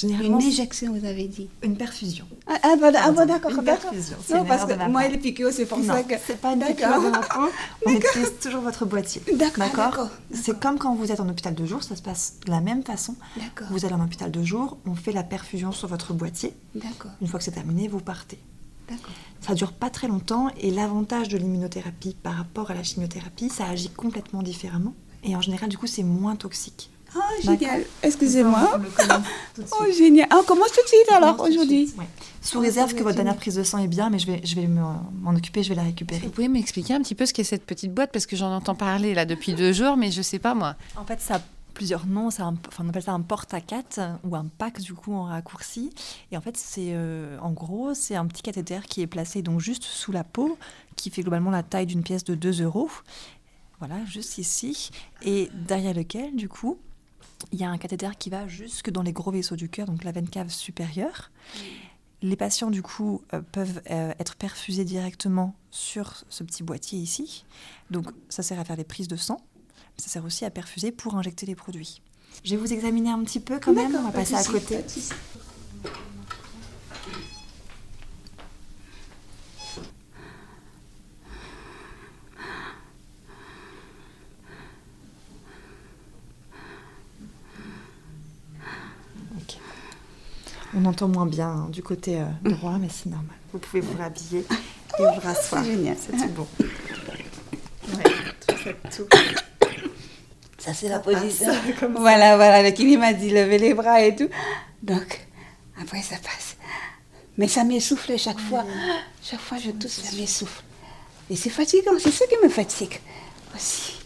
Généralement, 0.00 0.40
une 0.40 0.46
injection, 0.46 0.94
vous 0.94 1.04
avez 1.04 1.28
dit 1.28 1.48
Une 1.62 1.76
perfusion. 1.76 2.24
Ah, 2.46 2.58
ah, 2.62 2.76
bah, 2.80 2.90
ah 2.96 3.10
bah, 3.10 3.26
d'accord. 3.26 3.50
Une 3.50 3.62
perfusion. 3.64 4.16
Non, 4.34 4.44
parce 4.46 4.64
que 4.64 4.88
moi, 4.88 5.06
les 5.08 5.18
piqûres, 5.18 5.52
c'est 5.52 5.66
pour 5.66 5.82
ça 5.84 6.02
que. 6.02 6.14
C'est 6.26 6.40
pas 6.40 6.54
une 6.54 6.60
piqûre 6.60 6.88
de. 6.88 7.10
On 7.86 7.90
utilise 7.90 8.32
toujours 8.42 8.62
votre 8.62 8.86
boîtier. 8.86 9.22
D'accord. 9.34 10.08
C'est 10.32 10.58
comme 10.58 10.78
quand 10.78 10.94
vous 10.94 11.12
êtes 11.12 11.20
en 11.20 11.28
hôpital 11.28 11.54
de 11.54 11.66
jour, 11.66 11.82
ça 11.82 11.96
se 11.96 12.02
passe 12.02 12.36
de 12.46 12.50
la 12.50 12.60
même 12.60 12.82
façon. 12.82 13.14
D'accord. 13.36 13.68
Vous 13.70 13.84
allez 13.84 13.94
en 13.94 14.02
hôpital 14.02 14.30
de 14.30 14.42
jour, 14.42 14.78
on 14.86 14.94
fait 14.94 15.12
la 15.12 15.22
perfusion 15.22 15.72
sur 15.72 15.88
votre 15.88 16.14
boîtier. 16.14 16.54
D'accord. 16.74 17.10
Une 17.20 17.26
fois 17.26 17.38
que 17.38 17.44
c'est 17.44 17.50
terminé, 17.50 17.88
vous 17.88 18.00
partez. 18.00 18.38
D'accord. 18.88 19.12
Ça 19.40 19.54
dure 19.54 19.72
pas 19.72 19.90
très 19.90 20.08
longtemps 20.08 20.48
et 20.60 20.70
l'avantage 20.70 21.28
de 21.28 21.38
l'immunothérapie 21.38 22.16
par 22.22 22.34
rapport 22.34 22.70
à 22.70 22.74
la 22.74 22.82
chimiothérapie, 22.82 23.48
ça 23.48 23.66
agit 23.66 23.90
complètement 23.90 24.42
différemment. 24.42 24.94
Et 25.22 25.36
en 25.36 25.40
général, 25.40 25.68
du 25.68 25.78
coup, 25.78 25.86
c'est 25.86 26.02
moins 26.02 26.36
toxique. 26.36 26.90
Oh, 27.16 27.20
génial. 27.42 27.84
Excusez-moi. 28.02 28.80
Oh, 29.78 29.84
génial. 29.92 30.26
Ah, 30.30 30.38
on 30.40 30.44
commence 30.44 30.72
tout 30.72 30.82
de 30.82 30.88
suite 30.88 31.12
alors 31.12 31.38
aujourd'hui. 31.40 31.92
Sous 32.40 32.58
ah, 32.58 32.62
réserve 32.62 32.94
que 32.94 33.02
votre 33.02 33.16
dernière 33.16 33.36
prise 33.36 33.56
de 33.56 33.62
sang 33.62 33.78
est 33.78 33.88
bien, 33.88 34.08
mais 34.08 34.18
je 34.18 34.26
vais, 34.26 34.40
je 34.42 34.54
vais 34.54 34.66
m'en 34.66 35.34
occuper, 35.34 35.62
je 35.62 35.68
vais 35.68 35.74
la 35.74 35.82
récupérer. 35.82 36.22
Vous 36.22 36.30
pouvez 36.30 36.48
m'expliquer 36.48 36.94
un 36.94 37.02
petit 37.02 37.14
peu 37.14 37.26
ce 37.26 37.34
qu'est 37.34 37.44
cette 37.44 37.66
petite 37.66 37.92
boîte 37.92 38.10
parce 38.10 38.24
que 38.24 38.36
j'en 38.36 38.54
entends 38.54 38.74
parler 38.74 39.12
là 39.12 39.26
depuis 39.26 39.52
deux 39.52 39.72
jours, 39.72 39.96
mais 39.98 40.10
je 40.10 40.22
sais 40.22 40.38
pas 40.38 40.54
moi. 40.54 40.76
En 40.96 41.04
fait, 41.04 41.20
ça 41.20 41.36
a 41.36 41.40
plusieurs 41.74 42.06
noms. 42.06 42.28
enfin, 42.28 42.54
on 42.78 42.88
appelle 42.88 43.02
ça 43.02 43.12
un 43.12 43.20
porte-à-4 43.20 44.18
ou 44.24 44.36
un 44.36 44.46
pack 44.58 44.80
du 44.80 44.94
coup 44.94 45.12
en 45.12 45.24
raccourci. 45.24 45.90
Et 46.32 46.36
en 46.36 46.40
fait, 46.40 46.56
c'est 46.56 46.90
euh, 46.92 47.38
en 47.40 47.52
gros, 47.52 47.92
c'est 47.94 48.16
un 48.16 48.26
petit 48.26 48.42
cathéter 48.42 48.80
qui 48.88 49.02
est 49.02 49.06
placé 49.06 49.42
donc 49.42 49.60
juste 49.60 49.84
sous 49.84 50.12
la 50.12 50.24
peau, 50.24 50.58
qui 50.96 51.10
fait 51.10 51.22
globalement 51.22 51.50
la 51.50 51.62
taille 51.62 51.86
d'une 51.86 52.02
pièce 52.02 52.24
de 52.24 52.34
2 52.34 52.62
euros. 52.62 52.90
Voilà, 53.78 53.96
juste 54.04 54.38
ici. 54.38 54.90
Et 55.22 55.50
derrière 55.54 55.94
lequel, 55.94 56.36
du 56.36 56.48
coup, 56.48 56.78
il 57.52 57.60
y 57.60 57.64
a 57.64 57.70
un 57.70 57.78
cathéter 57.78 58.10
qui 58.18 58.30
va 58.30 58.46
jusque 58.46 58.90
dans 58.90 59.02
les 59.02 59.12
gros 59.12 59.30
vaisseaux 59.30 59.56
du 59.56 59.68
cœur, 59.68 59.86
donc 59.86 60.04
la 60.04 60.12
veine 60.12 60.28
cave 60.28 60.50
supérieure. 60.50 61.30
Les 62.22 62.36
patients, 62.36 62.70
du 62.70 62.82
coup, 62.82 63.22
euh, 63.32 63.40
peuvent 63.40 63.80
euh, 63.90 64.12
être 64.18 64.36
perfusés 64.36 64.84
directement 64.84 65.54
sur 65.70 66.24
ce 66.28 66.44
petit 66.44 66.62
boîtier 66.62 66.98
ici. 66.98 67.46
Donc, 67.90 68.06
ça 68.28 68.42
sert 68.42 68.60
à 68.60 68.64
faire 68.64 68.76
les 68.76 68.84
prises 68.84 69.08
de 69.08 69.16
sang. 69.16 69.40
Mais 69.76 70.02
ça 70.02 70.08
sert 70.08 70.24
aussi 70.24 70.44
à 70.44 70.50
perfuser 70.50 70.92
pour 70.92 71.16
injecter 71.16 71.46
les 71.46 71.54
produits. 71.54 72.02
Je 72.44 72.50
vais 72.50 72.56
vous 72.56 72.72
examiner 72.72 73.10
un 73.10 73.22
petit 73.24 73.40
peu 73.40 73.58
quand 73.58 73.72
même. 73.72 73.94
On 73.94 74.02
va 74.02 74.12
passer 74.12 74.34
à 74.34 74.44
côté. 74.44 74.84
On 90.76 90.84
entend 90.84 91.08
moins 91.08 91.26
bien 91.26 91.48
hein, 91.48 91.68
du 91.70 91.82
côté 91.82 92.20
euh, 92.20 92.24
droit, 92.50 92.78
mais 92.78 92.88
c'est 92.90 93.10
normal. 93.10 93.36
Vous 93.52 93.58
pouvez 93.58 93.80
vous 93.80 93.98
rhabiller 93.98 94.40
et 94.98 95.02
vous 95.02 95.20
rasseoir. 95.20 95.64
C'est 95.64 95.70
génial. 95.72 95.96
C'est 95.98 96.12
tout 96.12 96.28
bon. 96.28 96.46
tout, 98.90 99.06
Ça, 100.58 100.72
c'est 100.72 100.88
la 100.88 101.00
position. 101.00 101.52
voilà, 101.96 102.36
voilà. 102.36 102.62
Le 102.62 102.70
kiné 102.70 102.96
m'a 102.96 103.12
dit 103.12 103.30
lever 103.30 103.58
les 103.58 103.74
bras 103.74 104.00
et 104.02 104.14
tout. 104.14 104.28
Donc, 104.82 105.26
après, 105.80 106.02
ça 106.02 106.16
passe. 106.16 106.56
Mais 107.36 107.48
ça 107.48 107.64
m'essouffle 107.64 108.16
chaque 108.18 108.40
fois. 108.40 108.64
Chaque 109.22 109.40
fois, 109.40 109.58
je 109.58 109.70
tousse, 109.70 110.00
ça 110.02 110.16
m'essouffle. 110.16 110.62
Et 111.28 111.36
c'est 111.36 111.50
fatigant. 111.50 111.92
C'est 111.98 112.10
ça 112.10 112.26
qui 112.26 112.34
me 112.42 112.48
fatigue 112.48 113.00
aussi. 113.54 114.00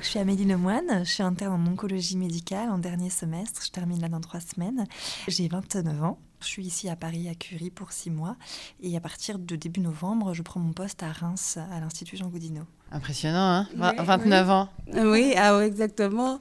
Je 0.00 0.06
suis 0.06 0.18
Amélie 0.18 0.44
Lemoine, 0.44 1.04
je 1.04 1.10
suis 1.10 1.22
interne 1.22 1.60
en 1.60 1.70
oncologie 1.70 2.16
médicale 2.16 2.70
en 2.70 2.78
dernier 2.78 3.10
semestre, 3.10 3.62
je 3.64 3.70
termine 3.70 4.00
là 4.00 4.08
dans 4.08 4.20
trois 4.20 4.40
semaines. 4.40 4.86
J'ai 5.28 5.48
29 5.48 6.02
ans, 6.02 6.18
je 6.40 6.46
suis 6.46 6.64
ici 6.64 6.88
à 6.88 6.96
Paris 6.96 7.28
à 7.28 7.34
Curie 7.34 7.70
pour 7.70 7.92
six 7.92 8.10
mois 8.10 8.36
et 8.82 8.96
à 8.96 9.00
partir 9.00 9.38
de 9.38 9.56
début 9.56 9.80
novembre, 9.80 10.34
je 10.34 10.42
prends 10.42 10.60
mon 10.60 10.72
poste 10.72 11.02
à 11.02 11.12
Reims 11.12 11.58
à 11.70 11.80
l'Institut 11.80 12.16
Jean 12.16 12.28
Goudineau. 12.28 12.64
Impressionnant, 12.90 13.66
hein? 13.76 13.94
29 13.98 14.50
ans. 14.50 14.68
Oui, 14.94 15.34
ah, 15.36 15.60
exactement. 15.64 16.40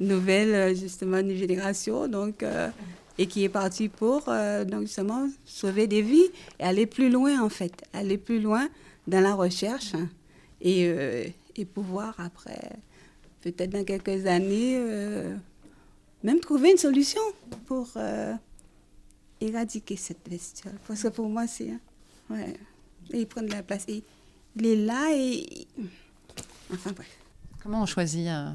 Nouvelle, 0.00 0.54
euh, 0.54 0.74
justement, 0.74 1.18
une 1.18 1.36
génération, 1.36 2.08
donc, 2.08 2.42
euh, 2.42 2.70
et 3.18 3.26
qui 3.26 3.44
est 3.44 3.48
partie 3.48 3.88
pour, 3.88 4.24
euh, 4.28 4.64
donc, 4.64 4.82
justement, 4.82 5.28
sauver 5.44 5.86
des 5.86 6.02
vies 6.02 6.30
et 6.58 6.64
aller 6.64 6.86
plus 6.86 7.10
loin, 7.10 7.42
en 7.42 7.50
fait. 7.50 7.84
Aller 7.92 8.16
plus 8.16 8.40
loin 8.40 8.68
dans 9.06 9.20
la 9.20 9.34
recherche 9.34 9.92
et, 10.60 11.34
et 11.56 11.64
pouvoir 11.64 12.14
après 12.18 12.58
peut-être 13.42 13.70
dans 13.70 13.84
quelques 13.84 14.26
années, 14.26 14.76
euh, 14.78 15.36
même 16.22 16.40
trouver 16.40 16.70
une 16.70 16.78
solution 16.78 17.20
pour 17.66 17.88
euh, 17.96 18.34
éradiquer 19.40 19.96
cette 19.96 20.28
bestiole. 20.28 20.78
Parce 20.86 21.02
que 21.02 21.08
pour 21.08 21.28
moi, 21.28 21.46
c'est. 21.46 21.70
Hein, 21.70 21.80
ouais. 22.30 22.56
il 23.12 23.26
prend 23.26 23.42
de 23.42 23.50
la 23.50 23.62
place. 23.62 23.86
il 23.88 24.66
est 24.66 24.76
là 24.76 25.10
et. 25.12 25.66
Enfin 26.72 26.92
bref. 26.92 27.18
Comment 27.62 27.82
on 27.82 27.86
choisit 27.86 28.28
euh, 28.28 28.50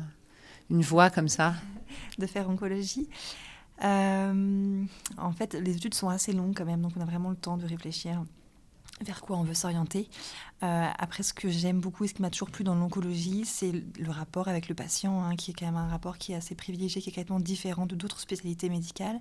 une 0.70 0.82
voie 0.82 1.10
comme 1.10 1.30
ça? 1.30 1.54
De 2.18 2.26
faire 2.26 2.50
oncologie 2.50 3.08
en 3.80 5.32
fait, 5.38 5.54
les 5.54 5.76
études 5.76 5.94
sont 5.94 6.10
assez 6.10 6.34
longues 6.34 6.56
quand 6.56 6.66
même, 6.66 6.82
donc 6.82 6.94
on 6.98 7.02
a 7.02 7.06
vraiment 7.06 7.30
le 7.30 7.36
temps 7.36 7.58
de 7.58 7.66
réfléchir 7.66 8.24
vers 9.02 9.22
quoi 9.22 9.38
on 9.38 9.44
veut 9.44 9.54
s'orienter. 9.54 10.10
Euh, 10.64 10.88
après, 10.98 11.22
ce 11.22 11.34
que 11.34 11.50
j'aime 11.50 11.80
beaucoup 11.80 12.04
et 12.04 12.08
ce 12.08 12.16
qui 12.16 12.22
m'a 12.22 12.32
toujours 12.32 12.50
plu 12.50 12.64
dans 12.64 12.74
l'oncologie, 12.74 13.46
c'est 13.46 13.72
le 13.72 14.10
rapport 14.10 14.48
avec 14.48 14.70
le 14.70 14.76
patient, 14.76 15.22
hein, 15.22 15.36
qui 15.36 15.52
est 15.52 15.54
quand 15.54 15.68
même 15.68 15.78
un 15.78 15.88
rapport 15.88 16.18
qui 16.18 16.32
est 16.32 16.36
assez 16.36 16.56
privilégié, 16.56 17.02
qui 17.02 17.10
est 17.10 17.12
complètement 17.12 17.40
différent 17.40 17.86
de 17.86 17.96
d'autres 17.96 18.20
spécialités 18.20 18.70
médicales. 18.70 19.20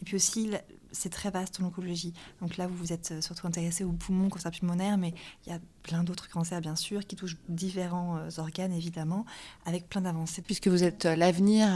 Et 0.00 0.04
puis 0.04 0.16
aussi, 0.16 0.50
c'est 0.92 1.08
très 1.08 1.30
vaste 1.30 1.58
l'oncologie. 1.60 2.12
Donc 2.42 2.58
là, 2.58 2.66
vous 2.66 2.76
vous 2.76 2.92
êtes 2.92 3.22
surtout 3.22 3.46
intéressé 3.46 3.82
au 3.82 3.92
poumon, 3.92 4.28
cancer 4.28 4.50
pulmonaire, 4.50 4.98
mais 4.98 5.14
il 5.46 5.52
y 5.52 5.56
a 5.56 5.58
plein 5.82 6.04
d'autres 6.04 6.28
cancers, 6.28 6.60
bien 6.60 6.76
sûr, 6.76 7.06
qui 7.06 7.16
touchent 7.16 7.38
différents 7.48 8.18
euh, 8.18 8.28
organes, 8.36 8.72
évidemment, 8.72 9.24
avec 9.64 9.88
plein 9.88 10.02
d'avancées. 10.02 10.42
Puisque 10.42 10.68
vous 10.68 10.84
êtes 10.84 11.06
euh, 11.06 11.16
l'avenir 11.16 11.66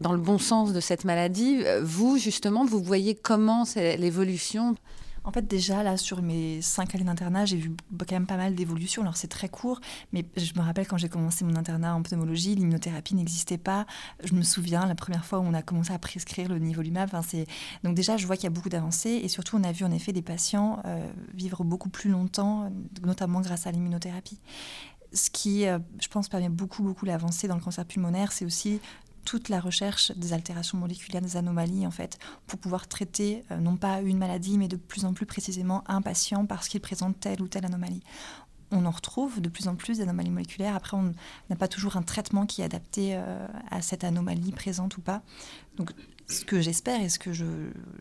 dans 0.00 0.12
le 0.12 0.20
bon 0.20 0.38
sens 0.38 0.72
de 0.72 0.80
cette 0.80 1.04
maladie, 1.04 1.64
vous, 1.82 2.18
justement, 2.18 2.64
vous 2.64 2.80
voyez 2.80 3.16
comment 3.16 3.64
c'est 3.64 3.96
l'évolution? 3.96 4.76
En 5.24 5.32
fait, 5.32 5.46
déjà, 5.46 5.82
là, 5.82 5.96
sur 5.96 6.22
mes 6.22 6.62
cinq 6.62 6.94
années 6.94 7.04
d'internat, 7.04 7.44
j'ai 7.44 7.56
vu 7.56 7.72
quand 7.98 8.12
même 8.12 8.26
pas 8.26 8.36
mal 8.36 8.54
d'évolutions. 8.54 9.02
Alors, 9.02 9.16
c'est 9.16 9.28
très 9.28 9.48
court, 9.48 9.80
mais 10.12 10.24
je 10.36 10.52
me 10.54 10.60
rappelle 10.60 10.86
quand 10.86 10.96
j'ai 10.96 11.08
commencé 11.08 11.44
mon 11.44 11.56
internat 11.56 11.94
en 11.94 12.02
pneumologie, 12.02 12.54
l'immunothérapie 12.54 13.14
n'existait 13.14 13.58
pas. 13.58 13.86
Je 14.24 14.34
me 14.34 14.42
souviens, 14.42 14.86
la 14.86 14.94
première 14.94 15.24
fois 15.24 15.38
où 15.38 15.42
on 15.42 15.54
a 15.54 15.62
commencé 15.62 15.92
à 15.92 15.98
prescrire 15.98 16.48
le 16.48 16.58
nivolumab. 16.58 17.10
Enfin, 17.12 17.38
Donc, 17.84 17.94
déjà, 17.94 18.16
je 18.16 18.26
vois 18.26 18.36
qu'il 18.36 18.44
y 18.44 18.48
a 18.48 18.50
beaucoup 18.50 18.70
d'avancées. 18.70 19.20
Et 19.22 19.28
surtout, 19.28 19.56
on 19.56 19.64
a 19.64 19.72
vu 19.72 19.84
en 19.84 19.92
effet 19.92 20.12
des 20.12 20.22
patients 20.22 20.82
euh, 20.86 21.10
vivre 21.34 21.64
beaucoup 21.64 21.90
plus 21.90 22.10
longtemps, 22.10 22.72
notamment 23.04 23.40
grâce 23.40 23.66
à 23.66 23.72
l'immunothérapie 23.72 24.40
ce 25.12 25.30
qui, 25.30 25.66
euh, 25.66 25.78
je 26.00 26.08
pense, 26.08 26.28
permet 26.28 26.48
beaucoup, 26.48 26.82
beaucoup 26.82 27.04
l'avancée 27.04 27.48
dans 27.48 27.56
le 27.56 27.60
cancer 27.60 27.84
pulmonaire, 27.84 28.32
c'est 28.32 28.44
aussi 28.44 28.80
toute 29.24 29.48
la 29.48 29.60
recherche 29.60 30.12
des 30.12 30.32
altérations 30.32 30.78
moléculaires, 30.78 31.22
des 31.22 31.36
anomalies, 31.36 31.86
en 31.86 31.90
fait, 31.90 32.18
pour 32.46 32.58
pouvoir 32.58 32.88
traiter 32.88 33.44
euh, 33.50 33.56
non 33.58 33.76
pas 33.76 34.00
une 34.00 34.18
maladie, 34.18 34.58
mais 34.58 34.68
de 34.68 34.76
plus 34.76 35.04
en 35.04 35.12
plus 35.12 35.26
précisément 35.26 35.84
un 35.86 36.02
patient 36.02 36.46
parce 36.46 36.68
qu'il 36.68 36.80
présente 36.80 37.18
telle 37.20 37.42
ou 37.42 37.48
telle 37.48 37.64
anomalie. 37.64 38.02
On 38.72 38.86
en 38.86 38.90
retrouve 38.90 39.40
de 39.40 39.48
plus 39.48 39.66
en 39.66 39.74
plus 39.74 39.98
d'anomalies 39.98 40.30
moléculaires. 40.30 40.76
Après, 40.76 40.96
on 40.96 41.12
n'a 41.48 41.56
pas 41.56 41.66
toujours 41.66 41.96
un 41.96 42.02
traitement 42.02 42.46
qui 42.46 42.62
est 42.62 42.64
adapté 42.64 43.10
euh, 43.14 43.46
à 43.70 43.82
cette 43.82 44.04
anomalie 44.04 44.52
présente 44.52 44.96
ou 44.96 45.00
pas. 45.00 45.22
Donc, 45.76 45.92
ce 46.28 46.44
que 46.44 46.60
j'espère 46.60 47.00
et 47.00 47.08
ce 47.08 47.18
que 47.18 47.32
je, 47.32 47.44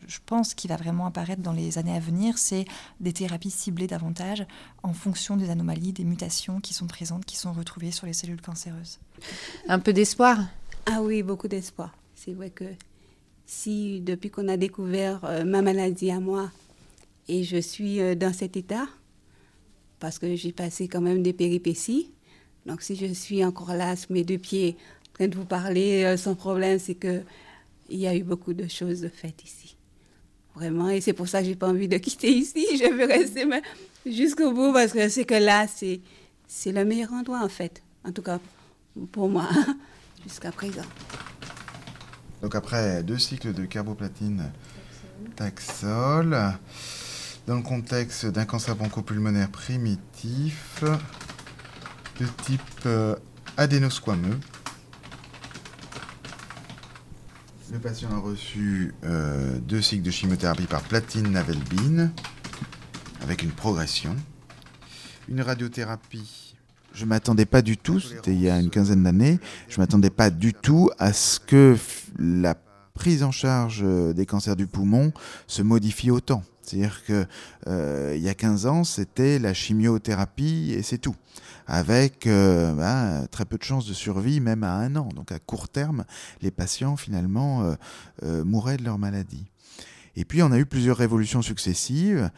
je 0.07 0.19
pense 0.25 0.53
qui 0.53 0.67
va 0.67 0.75
vraiment 0.75 1.07
apparaître 1.07 1.41
dans 1.41 1.51
les 1.51 1.79
années 1.79 1.95
à 1.95 1.99
venir, 1.99 2.37
c'est 2.37 2.65
des 2.99 3.13
thérapies 3.13 3.49
ciblées 3.49 3.87
davantage 3.87 4.45
en 4.83 4.93
fonction 4.93 5.35
des 5.35 5.49
anomalies, 5.49 5.93
des 5.93 6.03
mutations 6.03 6.59
qui 6.59 6.75
sont 6.75 6.85
présentes, 6.85 7.25
qui 7.25 7.37
sont 7.37 7.51
retrouvées 7.51 7.91
sur 7.91 8.05
les 8.05 8.13
cellules 8.13 8.41
cancéreuses. 8.41 8.99
Un 9.67 9.79
peu 9.79 9.93
d'espoir 9.93 10.39
ah 10.85 11.01
oui, 11.01 11.23
beaucoup 11.23 11.47
d'espoir. 11.47 11.95
C'est 12.15 12.33
vrai 12.33 12.49
que 12.49 12.65
si 13.45 14.01
depuis 14.01 14.29
qu'on 14.29 14.47
a 14.47 14.57
découvert 14.57 15.23
euh, 15.25 15.43
ma 15.43 15.61
maladie 15.61 16.11
à 16.11 16.19
moi 16.19 16.51
et 17.27 17.43
je 17.43 17.57
suis 17.57 17.99
euh, 18.01 18.15
dans 18.15 18.33
cet 18.33 18.57
état, 18.57 18.87
parce 19.99 20.19
que 20.19 20.35
j'ai 20.35 20.51
passé 20.51 20.87
quand 20.87 21.01
même 21.01 21.23
des 21.23 21.33
péripéties, 21.33 22.11
donc 22.65 22.81
si 22.81 22.95
je 22.95 23.07
suis 23.13 23.43
encore 23.43 23.73
là 23.73 23.95
mes 24.09 24.23
deux 24.23 24.37
pieds 24.37 24.77
en 25.09 25.13
train 25.13 25.27
de 25.27 25.35
vous 25.35 25.45
parler 25.45 26.03
euh, 26.03 26.17
sans 26.17 26.35
problème, 26.35 26.79
c'est 26.79 26.95
que 26.95 27.21
il 27.89 27.99
y 27.99 28.07
a 28.07 28.15
eu 28.15 28.23
beaucoup 28.23 28.53
de 28.53 28.67
choses 28.67 29.09
faites 29.13 29.43
ici. 29.43 29.75
Vraiment, 30.55 30.89
et 30.89 31.01
c'est 31.01 31.13
pour 31.13 31.27
ça 31.27 31.39
que 31.39 31.47
j'ai 31.47 31.55
pas 31.55 31.69
envie 31.69 31.87
de 31.87 31.97
quitter 31.99 32.31
ici. 32.31 32.65
Je 32.77 32.91
veux 32.91 33.05
rester 33.05 33.45
jusqu'au 34.05 34.51
bout 34.51 34.73
parce 34.73 34.91
que 34.91 35.09
c'est 35.09 35.25
que 35.25 35.33
là, 35.33 35.67
c'est, 35.67 36.01
c'est 36.47 36.71
le 36.71 36.85
meilleur 36.85 37.13
endroit 37.13 37.43
en 37.43 37.49
fait. 37.49 37.81
En 38.05 38.11
tout 38.11 38.21
cas, 38.21 38.39
pour 39.11 39.29
moi. 39.29 39.49
jusqu'à 40.23 40.51
présent. 40.51 40.85
Donc 42.41 42.55
après 42.55 43.03
deux 43.03 43.17
cycles 43.17 43.53
de 43.53 43.65
carboplatine 43.65 44.51
taxol, 45.35 46.37
dans 47.47 47.55
le 47.55 47.61
contexte 47.61 48.25
d'un 48.25 48.45
cancer 48.45 48.75
bronchopulmonaire 48.75 49.49
primitif 49.49 50.83
de 52.19 52.25
type 52.43 52.61
euh, 52.85 53.15
adénosquameux, 53.57 54.39
le 57.71 57.79
patient 57.79 58.11
a 58.11 58.19
reçu 58.19 58.93
euh, 59.03 59.59
deux 59.59 59.81
cycles 59.81 60.03
de 60.03 60.11
chimiothérapie 60.11 60.65
par 60.65 60.81
platine 60.81 61.31
navelbine 61.31 62.11
avec 63.21 63.43
une 63.43 63.51
progression, 63.51 64.15
une 65.27 65.41
radiothérapie 65.41 66.48
je 66.93 67.05
m'attendais 67.05 67.45
pas 67.45 67.61
du 67.61 67.77
tout, 67.77 67.99
c'était 67.99 68.33
il 68.33 68.41
y 68.41 68.49
a 68.49 68.59
une 68.59 68.69
quinzaine 68.69 69.03
d'années, 69.03 69.39
je 69.67 69.79
m'attendais 69.79 70.09
pas 70.09 70.29
du 70.29 70.53
tout 70.53 70.89
à 70.99 71.13
ce 71.13 71.39
que 71.39 71.77
la 72.17 72.55
prise 72.99 73.23
en 73.23 73.31
charge 73.31 73.79
euh, 73.81 74.13
des 74.13 74.25
cancers 74.25 74.57
du 74.57 74.67
poumon 74.67 75.13
se 75.47 75.61
modifie 75.61 76.11
autant. 76.11 76.43
C'est-à-dire 76.61 77.03
que 77.05 77.25
euh, 77.67 78.13
il 78.15 78.21
y 78.21 78.29
a 78.29 78.35
15 78.35 78.65
ans, 78.65 78.83
c'était 78.83 79.39
la 79.39 79.53
chimiothérapie 79.53 80.73
et 80.77 80.83
c'est 80.83 80.97
tout, 80.97 81.15
avec 81.65 82.27
euh, 82.27 82.73
bah, 82.73 83.25
très 83.31 83.45
peu 83.45 83.57
de 83.57 83.63
chances 83.63 83.87
de 83.87 83.93
survie, 83.93 84.41
même 84.41 84.63
à 84.63 84.73
un 84.73 84.95
an. 84.97 85.09
Donc 85.15 85.31
à 85.31 85.39
court 85.39 85.69
terme, 85.69 86.03
les 86.41 86.51
patients 86.51 86.97
finalement 86.97 87.73
mouraient 88.21 88.77
de 88.77 88.83
leur 88.83 88.99
maladie. 88.99 89.45
Et 90.15 90.25
puis 90.25 90.43
on 90.43 90.51
a 90.51 90.59
eu 90.59 90.65
plusieurs 90.65 90.97
révolutions 90.97 91.41
successives. 91.41 92.29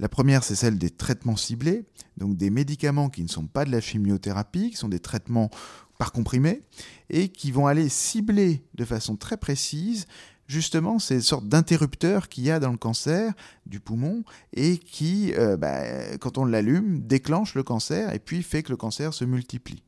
La 0.00 0.08
première, 0.08 0.44
c'est 0.44 0.54
celle 0.54 0.78
des 0.78 0.88
traitements 0.88 1.36
ciblés, 1.36 1.84
donc 2.16 2.38
des 2.38 2.48
médicaments 2.48 3.10
qui 3.10 3.22
ne 3.22 3.28
sont 3.28 3.46
pas 3.46 3.66
de 3.66 3.70
la 3.70 3.82
chimiothérapie, 3.82 4.70
qui 4.70 4.76
sont 4.76 4.88
des 4.88 4.98
traitements 4.98 5.50
par 5.98 6.12
comprimé, 6.12 6.62
et 7.10 7.28
qui 7.28 7.52
vont 7.52 7.66
aller 7.66 7.90
cibler 7.90 8.64
de 8.74 8.86
façon 8.86 9.16
très 9.16 9.36
précise 9.36 10.06
justement 10.46 10.98
ces 10.98 11.20
sortes 11.20 11.46
d'interrupteurs 11.46 12.30
qu'il 12.30 12.44
y 12.44 12.50
a 12.50 12.58
dans 12.58 12.70
le 12.70 12.78
cancer 12.78 13.34
du 13.66 13.78
poumon 13.78 14.24
et 14.54 14.78
qui, 14.78 15.34
euh, 15.34 15.58
bah, 15.58 16.16
quand 16.18 16.38
on 16.38 16.46
l'allume, 16.46 17.02
déclenche 17.02 17.54
le 17.54 17.62
cancer 17.62 18.14
et 18.14 18.20
puis 18.20 18.42
fait 18.42 18.62
que 18.62 18.70
le 18.70 18.78
cancer 18.78 19.12
se 19.12 19.26
multiplie. 19.26 19.82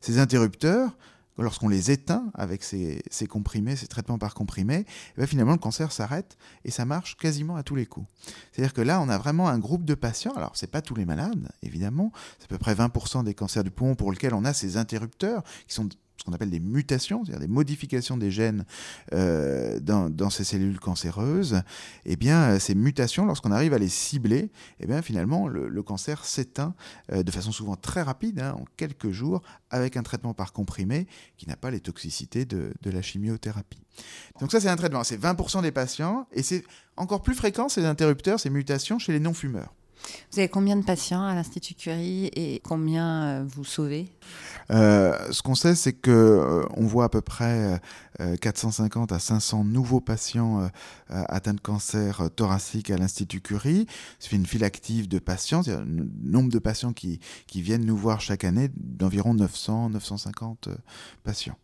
Ces 0.00 0.18
interrupteurs, 0.18 0.96
lorsqu'on 1.38 1.68
les 1.68 1.90
éteint 1.90 2.30
avec 2.34 2.62
ces, 2.62 3.02
comprimés, 3.28 3.76
ces 3.76 3.86
traitements 3.86 4.18
par 4.18 4.34
comprimés, 4.34 4.84
eh 5.16 5.20
ben, 5.20 5.26
finalement 5.26 5.52
le 5.52 5.58
cancer 5.58 5.92
s'arrête 5.92 6.36
et 6.64 6.70
ça 6.70 6.84
marche 6.84 7.16
quasiment 7.16 7.56
à 7.56 7.62
tous 7.62 7.74
les 7.74 7.86
coups. 7.86 8.06
C'est-à-dire 8.52 8.74
que 8.74 8.82
là, 8.82 9.00
on 9.00 9.08
a 9.08 9.18
vraiment 9.18 9.48
un 9.48 9.58
groupe 9.58 9.84
de 9.84 9.94
patients, 9.94 10.34
alors 10.34 10.56
ce 10.56 10.64
n'est 10.64 10.70
pas 10.70 10.82
tous 10.82 10.94
les 10.94 11.06
malades, 11.06 11.50
évidemment, 11.62 12.12
c'est 12.38 12.44
à 12.44 12.48
peu 12.48 12.58
près 12.58 12.74
20% 12.74 13.24
des 13.24 13.34
cancers 13.34 13.64
du 13.64 13.70
poumon 13.70 13.94
pour 13.94 14.12
lesquels 14.12 14.34
on 14.34 14.44
a 14.44 14.52
ces 14.52 14.76
interrupteurs 14.76 15.42
qui 15.66 15.74
sont 15.74 15.88
ce 16.22 16.26
qu'on 16.26 16.34
appelle 16.34 16.50
des 16.50 16.60
mutations, 16.60 17.24
c'est-à-dire 17.24 17.40
des 17.40 17.52
modifications 17.52 18.16
des 18.16 18.30
gènes 18.30 18.64
euh, 19.12 19.80
dans, 19.80 20.30
ces 20.30 20.44
cellules 20.44 20.78
cancéreuses, 20.78 21.62
eh 22.04 22.14
bien, 22.14 22.42
euh, 22.42 22.58
ces 22.60 22.76
mutations, 22.76 23.26
lorsqu'on 23.26 23.50
arrive 23.50 23.74
à 23.74 23.78
les 23.78 23.88
cibler, 23.88 24.52
eh 24.78 25.02
finalement, 25.02 25.48
le, 25.48 25.82
cancer 25.82 26.24
s'éteint 26.24 26.76
euh, 27.10 27.24
de 27.24 27.30
façon 27.32 27.50
souvent 27.50 27.74
très 27.74 28.02
rapide, 28.02 28.38
hein, 28.38 28.54
en 28.56 28.64
quelques 28.76 29.10
jours, 29.10 29.42
avec 29.70 29.96
un 29.96 30.04
traitement 30.04 30.32
par 30.32 30.52
comprimé 30.52 31.08
qui 31.38 31.48
n'a 31.48 31.56
pas 31.56 31.72
les 31.72 31.80
toxicités 31.80 32.44
de, 32.44 32.72
de 32.82 32.90
la 32.92 33.02
chimiothérapie. 33.02 33.82
Donc 34.38 34.52
ça, 34.52 34.60
c'est 34.60 34.68
un 34.68 34.76
traitement. 34.76 35.02
C'est 35.02 35.20
20% 35.20 35.62
des 35.62 35.72
patients, 35.72 36.28
et 36.30 36.44
c'est 36.44 36.62
encore 36.96 37.22
plus 37.22 37.34
fréquent, 37.34 37.68
ces 37.68 37.84
interrupteurs, 37.84 38.38
ces 38.38 38.50
mutations, 38.50 39.00
chez 39.00 39.10
les 39.10 39.18
non-fumeurs. 39.18 39.74
Vous 40.32 40.38
avez 40.38 40.48
combien 40.48 40.76
de 40.76 40.84
patients 40.84 41.22
à 41.24 41.34
l'Institut 41.34 41.74
Curie 41.74 42.30
et 42.34 42.60
combien 42.64 43.24
euh, 43.24 43.44
vous 43.46 43.64
sauvez? 43.64 44.08
Euh, 44.70 45.30
Ce 45.30 45.42
qu'on 45.42 45.54
sait, 45.54 45.74
c'est 45.74 45.92
qu'on 45.92 46.10
euh, 46.10 46.64
on 46.76 46.86
voit 46.86 47.04
à 47.04 47.08
peu 47.08 47.20
près 47.20 47.80
450 48.40 49.12
à 49.12 49.18
500 49.18 49.64
nouveaux 49.64 50.00
patients 50.00 50.70
atteints 51.08 51.54
de 51.54 51.60
cancer 51.60 52.28
thoracique 52.36 52.90
à 52.90 52.96
l'Institut 52.96 53.40
Curie. 53.40 53.86
C'est 54.18 54.32
une 54.36 54.46
file 54.46 54.64
active 54.64 55.08
de 55.08 55.18
patients, 55.18 55.62
c'est-à-dire 55.62 55.84
le 55.84 56.08
nombre 56.22 56.50
de 56.50 56.58
patients 56.58 56.92
qui, 56.92 57.20
qui 57.46 57.62
viennent 57.62 57.84
nous 57.84 57.96
voir 57.96 58.20
chaque 58.20 58.44
année 58.44 58.70
d'environ 58.76 59.34
900-950 59.34 60.68
patients. 61.24 61.56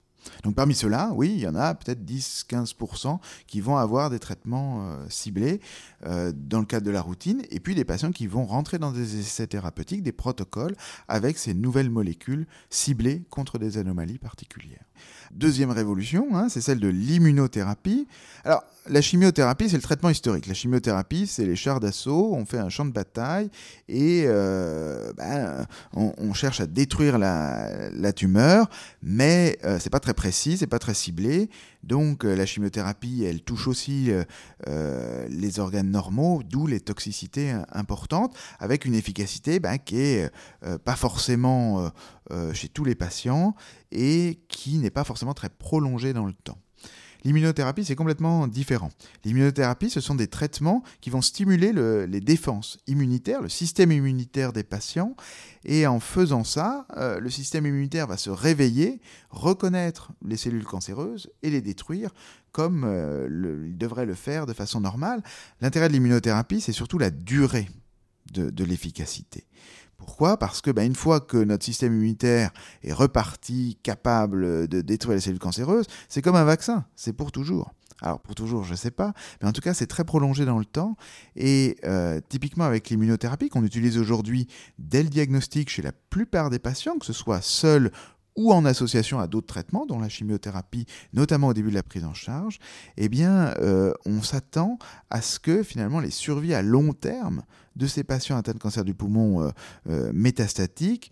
Donc 0.42 0.54
parmi 0.54 0.74
ceux-là, 0.74 1.10
oui, 1.14 1.30
il 1.34 1.40
y 1.40 1.46
en 1.46 1.54
a 1.54 1.74
peut-être 1.74 2.04
10-15% 2.04 3.18
qui 3.46 3.60
vont 3.60 3.76
avoir 3.76 4.10
des 4.10 4.18
traitements 4.18 4.82
euh, 4.82 5.06
ciblés 5.08 5.60
euh, 6.06 6.32
dans 6.34 6.60
le 6.60 6.66
cadre 6.66 6.86
de 6.86 6.90
la 6.90 7.00
routine, 7.00 7.42
et 7.50 7.60
puis 7.60 7.74
des 7.74 7.84
patients 7.84 8.12
qui 8.12 8.26
vont 8.26 8.44
rentrer 8.44 8.78
dans 8.78 8.92
des 8.92 9.18
essais 9.18 9.46
thérapeutiques, 9.46 10.02
des 10.02 10.12
protocoles 10.12 10.76
avec 11.08 11.38
ces 11.38 11.54
nouvelles 11.54 11.90
molécules 11.90 12.46
ciblées 12.70 13.24
contre 13.30 13.58
des 13.58 13.78
anomalies 13.78 14.18
particulières. 14.18 14.84
Deuxième 15.32 15.70
révolution, 15.70 16.28
hein, 16.34 16.48
c'est 16.48 16.60
celle 16.60 16.80
de 16.80 16.88
l'immunothérapie. 16.88 18.08
Alors, 18.44 18.64
la 18.88 19.02
chimiothérapie, 19.02 19.68
c'est 19.68 19.76
le 19.76 19.82
traitement 19.82 20.08
historique. 20.08 20.46
La 20.46 20.54
chimiothérapie, 20.54 21.26
c'est 21.26 21.44
les 21.44 21.56
chars 21.56 21.80
d'assaut, 21.80 22.32
on 22.34 22.46
fait 22.46 22.58
un 22.58 22.70
champ 22.70 22.86
de 22.86 22.92
bataille 22.92 23.50
et 23.88 24.24
euh, 24.26 25.12
ben, 25.16 25.66
on, 25.92 26.32
cherche 26.32 26.60
à 26.60 26.66
détruire 26.66 27.18
la, 27.18 28.12
tumeur, 28.12 28.70
mais 29.02 29.58
c'est 29.78 29.90
pas 29.90 30.00
très 30.00 30.14
précis, 30.18 30.58
c'est 30.58 30.66
pas 30.66 30.78
très 30.78 30.94
ciblé. 30.94 31.48
Donc 31.82 32.24
euh, 32.24 32.34
la 32.34 32.44
chimiothérapie, 32.44 33.24
elle 33.24 33.42
touche 33.42 33.68
aussi 33.68 34.10
les 34.66 35.60
organes 35.60 35.90
normaux, 35.90 36.42
d'où 36.44 36.66
les 36.66 36.80
toxicités 36.80 37.54
importantes, 37.72 38.36
avec 38.58 38.84
une 38.84 38.94
efficacité 38.94 39.60
ben, 39.60 39.78
qui 39.78 40.00
est 40.00 40.30
pas 40.84 40.96
forcément 40.96 41.90
chez 42.52 42.68
tous 42.68 42.84
les 42.84 42.94
patients 42.94 43.54
et 43.92 44.40
qui 44.48 44.78
n'est 44.78 44.90
pas 44.90 45.04
forcément 45.04 45.34
très 45.34 45.48
prolongée 45.48 46.12
dans 46.12 46.26
le 46.26 46.34
temps. 46.34 46.58
L'immunothérapie, 47.24 47.84
c'est 47.84 47.96
complètement 47.96 48.46
différent. 48.46 48.90
L'immunothérapie, 49.24 49.90
ce 49.90 50.00
sont 50.00 50.14
des 50.14 50.28
traitements 50.28 50.82
qui 51.00 51.10
vont 51.10 51.20
stimuler 51.20 51.72
les 51.72 52.20
défenses 52.20 52.78
immunitaires, 52.86 53.42
le 53.42 53.48
système 53.48 53.92
immunitaire 53.92 54.52
des 54.52 54.62
patients. 54.62 55.16
Et 55.64 55.86
en 55.86 56.00
faisant 56.00 56.44
ça, 56.44 56.86
euh, 56.96 57.18
le 57.20 57.30
système 57.30 57.66
immunitaire 57.66 58.06
va 58.06 58.16
se 58.16 58.30
réveiller, 58.30 59.00
reconnaître 59.30 60.12
les 60.24 60.36
cellules 60.36 60.64
cancéreuses 60.64 61.30
et 61.42 61.50
les 61.50 61.60
détruire 61.60 62.10
comme 62.52 62.84
euh, 62.84 63.66
il 63.66 63.76
devrait 63.76 64.06
le 64.06 64.14
faire 64.14 64.46
de 64.46 64.52
façon 64.52 64.80
normale. 64.80 65.22
L'intérêt 65.60 65.88
de 65.88 65.92
l'immunothérapie, 65.92 66.60
c'est 66.60 66.72
surtout 66.72 66.98
la 66.98 67.10
durée 67.10 67.68
de 68.32 68.64
l'efficacité. 68.64 69.46
Pourquoi? 69.98 70.38
Parce 70.38 70.62
que 70.62 70.70
bah, 70.70 70.84
une 70.84 70.94
fois 70.94 71.20
que 71.20 71.36
notre 71.36 71.64
système 71.64 71.94
immunitaire 71.94 72.52
est 72.82 72.92
reparti, 72.92 73.78
capable 73.82 74.68
de 74.68 74.80
détruire 74.80 75.16
les 75.16 75.20
cellules 75.20 75.38
cancéreuses, 75.38 75.86
c'est 76.08 76.22
comme 76.22 76.36
un 76.36 76.44
vaccin, 76.44 76.84
c'est 76.96 77.12
pour 77.12 77.32
toujours. 77.32 77.74
Alors 78.00 78.20
pour 78.20 78.36
toujours, 78.36 78.62
je 78.62 78.72
ne 78.72 78.76
sais 78.76 78.92
pas, 78.92 79.12
mais 79.42 79.48
en 79.48 79.52
tout 79.52 79.60
cas 79.60 79.74
c'est 79.74 79.88
très 79.88 80.04
prolongé 80.04 80.44
dans 80.44 80.58
le 80.58 80.64
temps. 80.64 80.96
Et 81.34 81.76
euh, 81.84 82.20
typiquement 82.28 82.64
avec 82.64 82.90
l'immunothérapie 82.90 83.48
qu'on 83.48 83.64
utilise 83.64 83.98
aujourd'hui 83.98 84.46
dès 84.78 85.02
le 85.02 85.08
diagnostic 85.08 85.68
chez 85.68 85.82
la 85.82 85.92
plupart 86.10 86.48
des 86.48 86.60
patients, 86.60 86.96
que 86.98 87.06
ce 87.06 87.12
soit 87.12 87.42
seul 87.42 87.90
ou 88.38 88.52
en 88.52 88.64
association 88.64 89.18
à 89.18 89.26
d'autres 89.26 89.48
traitements, 89.48 89.84
dont 89.84 89.98
la 89.98 90.08
chimiothérapie, 90.08 90.86
notamment 91.12 91.48
au 91.48 91.54
début 91.54 91.70
de 91.70 91.74
la 91.74 91.82
prise 91.82 92.04
en 92.04 92.14
charge, 92.14 92.60
eh 92.96 93.10
euh, 93.20 93.92
on 94.06 94.22
s'attend 94.22 94.78
à 95.10 95.20
ce 95.22 95.40
que 95.40 95.64
finalement 95.64 95.98
les 95.98 96.12
survies 96.12 96.54
à 96.54 96.62
long 96.62 96.92
terme 96.92 97.42
de 97.74 97.88
ces 97.88 98.04
patients 98.04 98.36
atteints 98.36 98.52
de 98.52 98.58
cancer 98.58 98.84
du 98.84 98.94
poumon 98.94 99.42
euh, 99.42 99.50
euh, 99.88 100.12
métastatique 100.14 101.10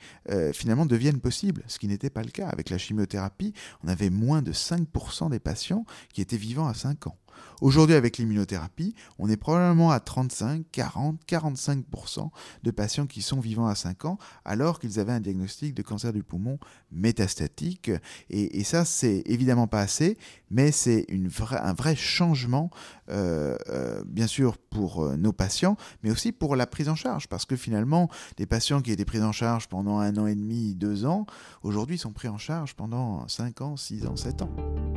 deviennent 0.86 1.20
possibles, 1.20 1.64
ce 1.66 1.80
qui 1.80 1.88
n'était 1.88 2.10
pas 2.10 2.22
le 2.22 2.30
cas. 2.30 2.48
Avec 2.48 2.70
la 2.70 2.78
chimiothérapie, 2.78 3.52
on 3.82 3.88
avait 3.88 4.10
moins 4.10 4.40
de 4.40 4.52
5% 4.52 5.30
des 5.30 5.40
patients 5.40 5.84
qui 6.12 6.20
étaient 6.20 6.36
vivants 6.36 6.68
à 6.68 6.74
5 6.74 7.08
ans. 7.08 7.16
Aujourd'hui, 7.60 7.96
avec 7.96 8.18
l'immunothérapie, 8.18 8.94
on 9.18 9.28
est 9.28 9.36
probablement 9.36 9.90
à 9.90 10.00
35, 10.00 10.64
40, 10.72 11.20
45% 11.26 12.30
de 12.62 12.70
patients 12.70 13.06
qui 13.06 13.22
sont 13.22 13.40
vivants 13.40 13.66
à 13.66 13.74
5 13.74 14.04
ans, 14.04 14.18
alors 14.44 14.78
qu'ils 14.78 15.00
avaient 15.00 15.12
un 15.12 15.20
diagnostic 15.20 15.74
de 15.74 15.82
cancer 15.82 16.12
du 16.12 16.22
poumon 16.22 16.58
métastatique. 16.92 17.90
Et, 18.30 18.64
ça, 18.64 18.84
c'est 18.84 19.22
évidemment 19.26 19.66
pas 19.66 19.80
assez, 19.80 20.18
mais 20.50 20.72
c'est 20.72 21.06
un 21.50 21.72
vrai 21.72 21.96
changement, 21.96 22.70
euh, 23.08 23.56
euh, 23.68 24.02
bien 24.06 24.26
sûr, 24.26 24.58
pour 24.58 25.04
euh, 25.04 25.16
nos 25.16 25.32
patients, 25.32 25.76
mais 26.02 26.10
aussi 26.10 26.32
pour 26.32 26.56
la 26.56 26.66
prise 26.66 26.88
en 26.88 26.94
charge, 26.94 27.28
parce 27.28 27.44
que 27.44 27.56
finalement, 27.56 28.10
des 28.36 28.46
patients 28.46 28.82
qui 28.82 28.92
étaient 28.92 29.04
pris 29.04 29.22
en 29.22 29.32
charge 29.32 29.68
pendant 29.68 29.98
un 29.98 30.16
an 30.16 30.26
et 30.26 30.34
demi, 30.34 30.74
deux 30.74 31.06
ans, 31.06 31.26
aujourd'hui 31.62 31.98
sont 31.98 32.12
pris 32.12 32.28
en 32.28 32.38
charge 32.38 32.74
pendant 32.74 33.26
5 33.28 33.60
ans, 33.60 33.76
6 33.76 34.06
ans, 34.06 34.16
7 34.16 34.42
ans. 34.42 34.95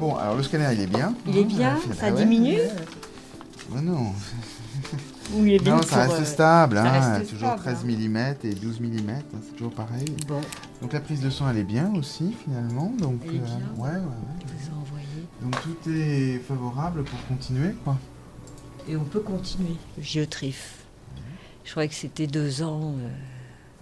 Bon, 0.00 0.16
alors 0.16 0.36
le 0.36 0.42
scanner, 0.42 0.68
il 0.72 0.80
est 0.80 0.86
bien. 0.86 1.14
Il 1.26 1.36
est 1.36 1.44
bien 1.44 1.76
Ça 1.98 2.06
ah 2.06 2.10
diminue 2.10 2.58
ben 3.70 3.82
Non. 3.82 4.12
il 5.36 5.54
est 5.54 5.58
bien 5.58 5.76
non, 5.76 5.82
ça 5.82 6.02
reste 6.04 6.20
euh, 6.20 6.24
stable. 6.24 6.78
hein, 6.78 7.20
toujours 7.28 7.56
13 7.56 7.84
mm 7.84 8.16
et 8.44 8.54
12 8.54 8.80
mm, 8.80 9.10
hein, 9.10 9.22
c'est 9.42 9.56
toujours 9.56 9.72
pareil. 9.72 10.06
Bon. 10.26 10.40
Donc 10.80 10.92
la 10.92 11.00
prise 11.00 11.20
de 11.20 11.30
sang, 11.30 11.50
elle 11.50 11.58
est 11.58 11.64
bien 11.64 11.92
aussi, 11.94 12.34
finalement. 12.44 12.92
Donc, 12.98 13.20
elle 13.24 13.36
est 13.36 13.38
bien. 13.38 13.56
Euh, 13.56 13.80
ouais, 13.80 13.90
ouais, 13.90 13.96
ouais. 13.96 15.42
Donc 15.42 15.56
tout 15.62 15.90
est 15.90 16.38
favorable 16.46 17.04
pour 17.04 17.26
continuer, 17.26 17.74
quoi. 17.84 17.96
Et 18.88 18.96
on 18.96 19.04
peut 19.04 19.20
continuer. 19.20 19.76
Géotrif. 20.00 20.84
Je 21.64 21.70
croyais 21.72 21.88
que 21.88 21.94
c'était 21.94 22.26
deux 22.26 22.62
ans. 22.62 22.94
Euh. 22.98 23.08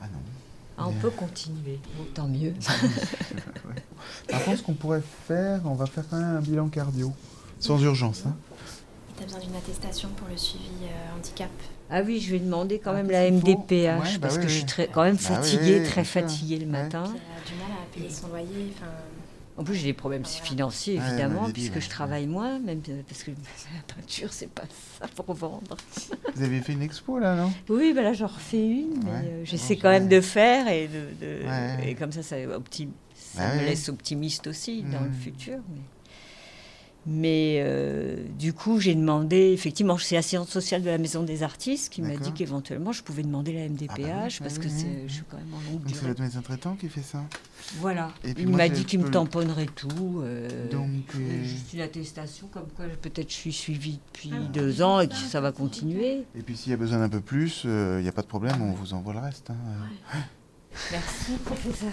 Ah 0.03 0.07
non. 0.13 0.19
Ah, 0.78 0.87
on 0.88 0.92
peut 0.92 1.11
continuer. 1.11 1.78
tant 2.14 2.28
mieux. 2.28 2.52
Par 4.28 4.45
contre, 4.45 4.59
ce 4.59 4.62
qu'on 4.62 4.75
pourrait 4.75 5.02
faire, 5.26 5.61
on 5.64 5.75
va 5.75 5.87
faire 5.87 6.04
quand 6.09 6.18
même 6.18 6.37
un 6.37 6.40
bilan 6.40 6.68
cardio, 6.68 7.12
sans 7.59 7.83
urgence. 7.83 8.25
Hein. 8.26 8.37
Tu 9.16 9.23
as 9.23 9.26
besoin 9.26 9.40
d'une 9.40 9.56
attestation 9.56 10.11
pour 10.16 10.28
le 10.28 10.37
suivi 10.37 10.64
euh, 10.85 11.16
handicap 11.16 11.50
Ah 11.88 12.02
oui, 12.04 12.21
je 12.21 12.33
vais 12.33 12.38
demander 12.38 12.78
quand 12.78 12.90
ah, 12.90 13.02
même 13.02 13.11
la 13.11 13.30
MDPH, 13.30 14.18
bah 14.18 14.18
parce 14.21 14.37
que 14.37 14.49
je 14.49 14.54
suis 14.56 14.66
très, 14.66 14.88
quand 14.88 15.02
même 15.02 15.16
bah 15.16 15.23
fatiguée, 15.23 15.83
très 15.83 16.04
fatiguée 16.04 16.59
le 16.59 16.66
matin. 16.66 17.04
Tu 17.04 17.11
as 17.11 17.54
du 17.54 17.62
mal 17.62 17.73
à 17.73 17.95
payer 17.95 18.11
son 18.11 18.28
loyer. 18.28 18.73
En 19.59 19.65
plus, 19.65 19.75
j'ai 19.75 19.87
des 19.87 19.93
problèmes 19.95 20.25
financiers, 20.25 20.97
évidemment, 20.97 21.49
puisque 21.51 21.81
je 21.81 21.89
travaille 21.89 22.26
moins, 22.26 22.59
même 22.59 22.83
euh, 22.91 23.00
parce 23.09 23.23
que 23.23 23.30
la 23.75 23.95
peinture, 23.95 24.33
c'est 24.33 24.50
pas 24.50 24.65
ça 25.00 25.09
pour 25.09 25.33
vendre. 25.35 25.76
Vous 26.35 26.43
avez 26.43 26.61
fait 26.61 26.75
une 26.75 26.83
expo, 26.83 27.19
là, 27.19 27.35
non? 27.35 27.50
Oui, 27.69 27.93
ben 27.95 28.02
là, 28.02 28.13
j'en 28.13 28.26
refais 28.26 28.67
une, 28.67 29.02
mais 29.04 29.11
euh, 29.11 29.45
j'essaie 29.45 29.76
quand 29.76 29.89
même 29.89 30.09
de 30.09 30.21
faire, 30.21 30.69
et, 30.69 30.89
de, 30.89 31.87
et 31.87 31.95
comme 31.95 32.13
ça, 32.13 32.23
ça, 32.23 32.37
bah 32.47 33.54
me 33.54 33.65
laisse 33.65 33.89
optimiste 33.89 34.47
aussi 34.47 34.83
dans 34.83 35.00
le 35.00 35.11
mmh. 35.11 35.15
futur. 35.15 35.59
Mais... 35.75 35.80
Mais 37.08 37.58
euh, 37.60 38.16
du 38.36 38.52
coup, 38.52 38.80
j'ai 38.80 38.95
demandé, 38.97 39.52
effectivement, 39.52 39.97
c'est 39.97 40.16
l'assistante 40.16 40.49
sociale 40.49 40.82
de 40.82 40.90
la 40.90 40.99
Maison 40.99 41.23
des 41.23 41.45
Artistes 41.45 41.92
qui 41.92 42.02
m'a 42.02 42.16
dit 42.16 42.32
qu'éventuellement, 42.32 42.90
je 42.90 43.04
pouvais 43.04 43.23
demander 43.23 43.52
la 43.52 43.69
MDPH 43.69 43.90
ah 44.00 44.26
bah 44.28 44.28
parce 44.40 44.58
que 44.58 44.69
je 44.69 45.12
suis 45.12 45.23
quand 45.30 45.36
même 45.36 45.54
en 45.54 45.71
longue 45.71 45.84
durée. 45.84 46.00
C'est 46.00 46.08
votre 46.08 46.21
médecin 46.21 46.42
traitant 46.42 46.75
qui 46.75 46.88
fait 46.88 47.02
ça 47.02 47.23
Voilà. 47.78 48.12
il 48.25 48.49
m'a 48.49 48.69
dit 48.69 48.84
qu'il 48.84 49.00
me 49.00 49.10
tamponnerait 49.10 49.66
tout. 49.66 50.21
Euh, 50.23 50.69
Donc. 50.71 51.14
Euh... 51.14 51.45
Juste 51.45 51.73
une 51.75 51.80
attestation 51.80 52.49
comme 52.49 52.66
quoi 52.76 52.86
peut-être 53.00 53.30
je 53.30 53.36
suis 53.36 53.52
suivie 53.52 54.00
depuis 54.12 54.32
ah. 54.34 54.40
deux 54.52 54.82
ans 54.82 54.99
et 54.99 55.06
que 55.06 55.14
ça 55.14 55.40
va 55.40 55.52
continuer. 55.52 56.25
Et 56.34 56.42
puis 56.42 56.56
s'il 56.56 56.71
y 56.71 56.75
a 56.75 56.78
besoin 56.78 56.99
d'un 56.99 57.08
peu 57.08 57.21
plus, 57.21 57.62
il 57.64 58.02
n'y 58.02 58.08
a 58.08 58.12
pas 58.12 58.23
de 58.23 58.26
problème, 58.26 58.60
on 58.62 58.73
vous 58.73 58.95
envoie 58.95 59.12
le 59.12 59.21
reste. 59.21 59.50
Hein. 59.50 60.19
Merci, 60.90 61.32
professeur. 61.45 61.92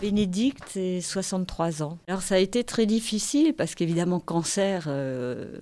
Bénédicte, 0.00 0.64
c'est 0.68 1.02
63 1.02 1.82
ans. 1.82 1.98
Alors 2.08 2.22
ça 2.22 2.36
a 2.36 2.38
été 2.38 2.64
très 2.64 2.86
difficile 2.86 3.54
parce 3.54 3.74
qu'évidemment, 3.74 4.18
cancer, 4.18 4.84
euh, 4.86 5.58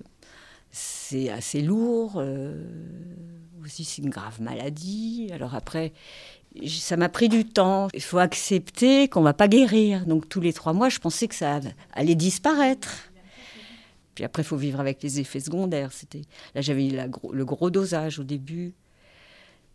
c'est 0.71 1.29
assez 1.29 1.61
lourd. 1.61 2.13
Euh, 2.17 2.63
aussi, 3.63 3.83
c'est 3.83 4.01
une 4.01 4.09
grave 4.09 4.41
maladie. 4.41 5.29
Alors 5.33 5.55
après, 5.55 5.91
ça 6.65 6.95
m'a 6.95 7.09
pris 7.09 7.27
du 7.27 7.43
temps. 7.43 7.89
Il 7.93 8.01
faut 8.01 8.17
accepter 8.17 9.09
qu'on 9.09 9.21
va 9.21 9.33
pas 9.33 9.49
guérir. 9.49 10.05
Donc 10.05 10.29
tous 10.29 10.39
les 10.39 10.53
trois 10.53 10.71
mois, 10.71 10.87
je 10.87 10.99
pensais 10.99 11.27
que 11.27 11.35
ça 11.35 11.59
allait 11.91 12.15
disparaître. 12.15 13.11
Puis 14.15 14.23
après, 14.23 14.43
il 14.43 14.45
faut 14.45 14.57
vivre 14.57 14.79
avec 14.79 15.03
les 15.03 15.19
effets 15.19 15.41
secondaires. 15.41 15.91
C'était 15.91 16.21
là, 16.55 16.61
j'avais 16.61 16.87
le 16.89 17.45
gros 17.45 17.69
dosage 17.69 18.19
au 18.19 18.23
début. 18.23 18.73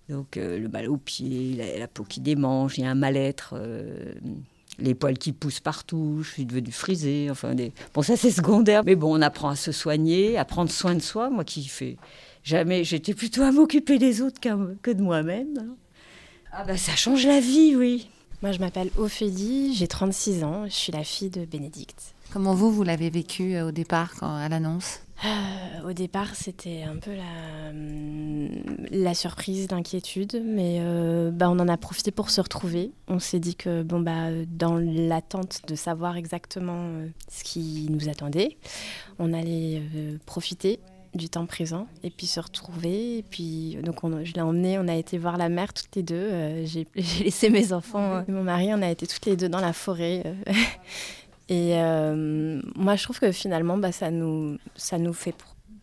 Donc 0.09 0.39
euh, 0.39 0.59
le 0.59 0.69
mal 0.69 0.89
au 0.89 0.97
pied, 0.97 1.77
la, 1.79 1.89
peau 1.89 2.05
qui 2.05 2.21
démange, 2.21 2.79
il 2.79 2.85
y 2.85 2.87
a 2.87 2.91
un 2.91 2.95
mal-être 2.95 3.55
les 4.79 4.95
poils 4.95 5.19
qui 5.19 5.33
poussent 5.33 5.61
partout, 5.61 6.21
je 6.23 6.31
suis 6.31 6.45
devenue 6.45 6.73
frisée, 6.73 7.29
enfin 7.31 7.55
des... 7.55 7.73
Bon, 7.93 8.03
ça 8.03 8.17
c'est 8.17 8.31
secondaire, 8.31 8.83
mais 8.85 8.97
bon, 8.97 9.17
on 9.17 9.23
apprend 9.23 9.49
à 9.49 9.57
se 9.57 9.73
soigner, 9.73 10.37
à 10.37 10.45
prendre 10.45 10.71
soin 10.71 10.95
de 10.95 11.01
soi, 11.03 11.31
moi 11.31 11.45
qui 11.45 11.65
fais 11.65 11.97
jamais, 12.43 12.85
j'étais 12.85 13.15
plutôt 13.15 13.43
à 13.43 13.53
m'occuper 13.53 13.99
des 13.99 14.21
autres 14.21 14.41
que 14.41 14.91
de 14.91 15.03
moi-même. 15.03 15.75
Ah 16.53 16.65
bah 16.65 16.77
ça 16.77 16.95
change 16.95 17.27
la 17.27 17.41
vie, 17.41 17.75
oui. 17.77 18.09
Moi 18.43 18.53
je 18.53 18.59
m'appelle 18.59 18.91
Ophélie, 18.99 19.75
j'ai 19.75 19.89
36 19.89 20.45
ans, 20.45 20.65
je 20.67 20.75
suis 20.75 20.93
la 20.93 21.05
fille 21.05 21.31
de 21.31 21.45
Bénédicte. 21.45 22.15
Comment 22.33 22.55
vous, 22.55 22.71
vous 22.71 22.83
l'avez 22.83 23.11
vécu 23.11 23.55
euh, 23.55 23.69
au 23.69 23.71
départ, 23.71 24.15
quand, 24.19 24.35
à 24.35 24.49
l'annonce? 24.49 25.04
Euh, 25.25 25.89
au 25.89 25.93
départ, 25.93 26.35
c'était 26.35 26.83
un 26.83 26.97
peu 26.97 27.13
la, 27.15 27.71
hum, 27.71 28.49
la 28.91 29.15
surprise, 29.15 29.71
l'inquiétude, 29.71 30.43
mais 30.45 30.79
euh, 30.81 31.31
bah, 31.31 31.49
on 31.49 31.59
en 31.61 31.69
a 31.69 31.77
profité 31.77 32.11
pour 32.11 32.31
se 32.31 32.41
retrouver. 32.41 32.91
On 33.09 33.19
s'est 33.19 33.39
dit 33.39 33.55
que, 33.55 33.83
bon, 33.83 34.01
bah, 34.01 34.31
dans 34.49 34.77
l'attente 34.77 35.63
de 35.69 35.75
savoir 35.75 36.17
exactement 36.17 36.79
euh, 36.79 37.09
ce 37.31 37.45
qui 37.45 37.87
nous 37.91 38.09
attendait, 38.09 38.57
on 39.19 39.33
allait 39.33 39.83
profiter 40.27 40.81
du 41.15 41.29
temps 41.29 41.47
présent 41.47 41.87
et 42.03 42.11
puis 42.11 42.27
se 42.27 42.41
retrouver. 42.41 43.19
Et 43.19 43.23
puis, 43.23 43.79
donc, 43.83 44.01
je 44.25 44.35
l'ai 44.35 44.43
emmené, 44.43 44.79
on 44.79 44.89
a 44.89 44.97
été 44.97 45.17
voir 45.17 45.37
la 45.37 45.49
mer 45.49 45.73
toutes 45.73 45.95
les 45.95 46.03
deux. 46.03 46.29
J'ai 46.65 46.87
laissé 46.97 47.51
mes 47.51 47.73
enfants 47.73 48.25
et 48.27 48.33
mon 48.33 48.43
mari, 48.43 48.75
on 48.75 48.83
a 48.83 48.91
été 48.91 49.07
toutes 49.07 49.27
les 49.27 49.37
deux 49.37 49.49
dans 49.49 49.61
la 49.61 49.73
forêt. 49.73 50.25
Et 51.49 51.75
euh, 51.75 52.61
moi, 52.75 52.97
je 52.97 53.05
trouve 53.05 53.21
que 53.21 53.33
finalement, 53.33 53.77
bah, 53.77 53.93
ça, 53.93 54.11
nous, 54.11 54.59
ça 54.77 54.99
nous 54.99 55.13
fait 55.13 55.35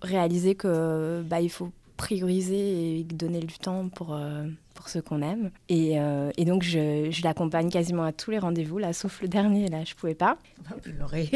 réaliser 0.01 0.55
que 0.55 1.21
bah, 1.25 1.41
il 1.41 1.49
faut 1.49 1.71
prioriser 1.97 2.99
et 2.99 3.03
donner 3.03 3.41
du 3.41 3.59
temps 3.59 3.87
pour, 3.89 4.15
euh, 4.15 4.47
pour 4.73 4.89
ceux 4.89 5.03
qu'on 5.03 5.21
aime. 5.21 5.51
Et, 5.69 5.99
euh, 5.99 6.31
et, 6.35 6.45
donc, 6.45 6.63
je, 6.63 7.09
je 7.11 7.23
l'accompagne 7.23 7.69
quasiment 7.69 8.03
à 8.03 8.11
tous 8.11 8.31
les 8.31 8.39
rendez-vous, 8.39 8.79
là, 8.79 8.91
sauf 8.91 9.21
le 9.21 9.27
dernier, 9.27 9.67
là, 9.67 9.83
je 9.85 9.93
pouvais 9.93 10.15
pas. 10.15 10.37
On 10.71 10.73
va 10.73 10.81
pleurer. 10.81 11.29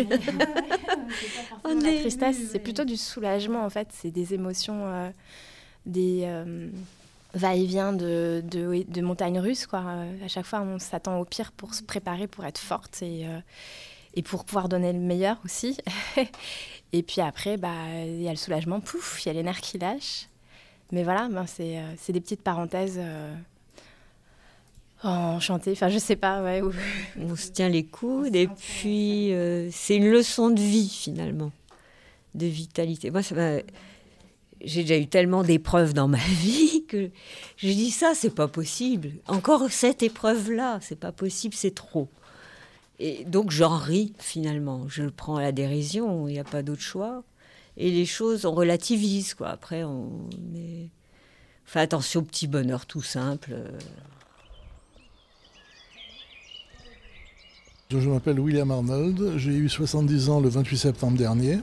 On 1.63 1.79
la 1.79 1.99
tristesse, 1.99 2.37
c'est 2.51 2.59
plutôt 2.59 2.85
du 2.85 2.97
soulagement, 2.97 3.63
en 3.63 3.69
fait. 3.69 3.89
C'est 3.91 4.11
des 4.11 4.33
émotions, 4.33 5.11
des 5.85 6.27
va-et-vient 7.35 7.91
de, 7.91 8.41
de, 8.49 8.85
de 8.87 9.01
montagnes 9.01 9.39
russes, 9.39 9.67
quoi. 9.67 9.83
À 10.23 10.27
chaque 10.29 10.45
fois, 10.45 10.61
on 10.61 10.79
s'attend 10.79 11.19
au 11.19 11.25
pire 11.25 11.51
pour 11.51 11.75
se 11.75 11.83
préparer, 11.83 12.25
pour 12.25 12.45
être 12.45 12.57
forte. 12.57 13.03
Et 13.03 13.27
et 14.15 14.23
pour 14.23 14.45
pouvoir 14.45 14.69
donner 14.69 14.93
le 14.93 14.99
meilleur 14.99 15.37
aussi. 15.45 15.77
et 16.93 17.03
puis 17.03 17.21
après, 17.21 17.57
bah, 17.57 17.73
il 18.05 18.21
y 18.21 18.27
a 18.27 18.31
le 18.31 18.37
soulagement, 18.37 18.79
pouf, 18.79 19.25
il 19.25 19.27
y 19.27 19.31
a 19.31 19.33
les 19.33 19.43
nerfs 19.43 19.61
qui 19.61 19.77
lâchent. 19.77 20.29
Mais 20.91 21.03
voilà, 21.03 21.27
ben 21.29 21.45
c'est, 21.47 21.79
euh, 21.79 21.93
c'est 21.97 22.13
des 22.13 22.21
petites 22.21 22.41
parenthèses. 22.41 22.97
Euh, 22.97 23.33
Enchanté, 25.03 25.71
enfin 25.73 25.89
je 25.89 25.99
sais 25.99 26.15
pas, 26.15 26.41
ouais. 26.41 26.61
On 27.19 27.35
se 27.35 27.51
tient 27.51 27.69
les 27.69 27.85
coudes 27.85 28.35
et 28.35 28.47
puis 28.47 29.33
euh, 29.33 29.69
c'est 29.71 29.97
une 29.97 30.09
leçon 30.09 30.49
de 30.49 30.59
vie 30.59 30.89
finalement, 30.89 31.51
de 32.33 32.47
vitalité. 32.47 33.11
Moi, 33.11 33.21
j'ai 33.21 34.81
déjà 34.81 34.97
eu 34.97 35.05
tellement 35.05 35.43
d'épreuves 35.43 35.93
dans 35.93 36.07
ma 36.07 36.17
vie 36.41 36.85
que 36.87 37.11
je 37.57 37.67
dis 37.67 37.91
ça, 37.91 38.13
c'est 38.15 38.33
pas 38.33 38.47
possible. 38.47 39.11
Encore 39.27 39.69
cette 39.69 40.01
épreuve-là, 40.01 40.79
c'est 40.81 40.99
pas 40.99 41.11
possible, 41.11 41.53
c'est 41.53 41.75
trop. 41.75 42.09
Et 42.99 43.25
donc 43.25 43.51
j'en 43.51 43.77
ris 43.77 44.13
finalement, 44.19 44.87
je 44.87 45.03
le 45.03 45.11
prends 45.11 45.35
à 45.35 45.41
la 45.41 45.51
dérision, 45.51 46.27
il 46.27 46.33
n'y 46.33 46.39
a 46.39 46.43
pas 46.43 46.63
d'autre 46.63 46.81
choix. 46.81 47.23
Et 47.77 47.91
les 47.91 48.05
choses, 48.05 48.45
on 48.45 48.53
relativise 48.53 49.33
quoi. 49.33 49.49
Après, 49.49 49.83
on 49.83 50.29
fait 51.65 51.81
attention 51.81 52.21
au 52.21 52.23
petit 52.23 52.47
bonheur 52.47 52.85
tout 52.85 53.01
simple. 53.01 53.55
Je 57.91 58.09
m'appelle 58.09 58.39
William 58.39 58.71
Arnold, 58.71 59.37
j'ai 59.37 59.51
eu 59.51 59.69
70 59.69 60.29
ans 60.29 60.39
le 60.39 60.49
28 60.49 60.77
septembre 60.77 61.17
dernier. 61.17 61.59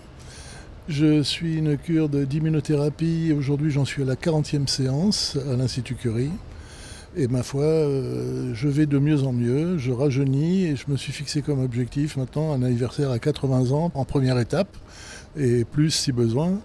Je 0.89 1.23
suis 1.23 1.57
une 1.57 1.77
cure 1.77 2.09
d'immunothérapie, 2.09 3.33
aujourd'hui 3.37 3.71
j'en 3.71 3.85
suis 3.85 4.03
à 4.03 4.05
la 4.05 4.15
40e 4.15 4.67
séance 4.67 5.37
à 5.51 5.57
l'Institut 5.57 5.95
Curie. 5.95 6.31
Et 7.15 7.29
ma 7.29 7.43
foi, 7.43 7.65
euh, 7.65 8.55
je 8.55 8.69
vais 8.69 8.87
de 8.87 8.99
mieux 8.99 9.25
en 9.25 9.33
mieux, 9.33 9.77
je 9.77 9.93
rajeunis 9.93 10.65
et 10.65 10.77
je 10.77 10.85
me 10.89 10.97
suis 10.97 11.13
fixé 11.13 11.43
comme 11.43 11.63
objectif 11.63 12.17
maintenant 12.17 12.55
un 12.55 12.63
anniversaire 12.63 13.11
à 13.11 13.19
80 13.19 13.71
ans 13.73 13.91
en 13.95 14.05
première 14.07 14.39
étape, 14.39 14.75
et 15.37 15.65
plus 15.65 15.91
si 15.91 16.11
besoin, 16.11 16.59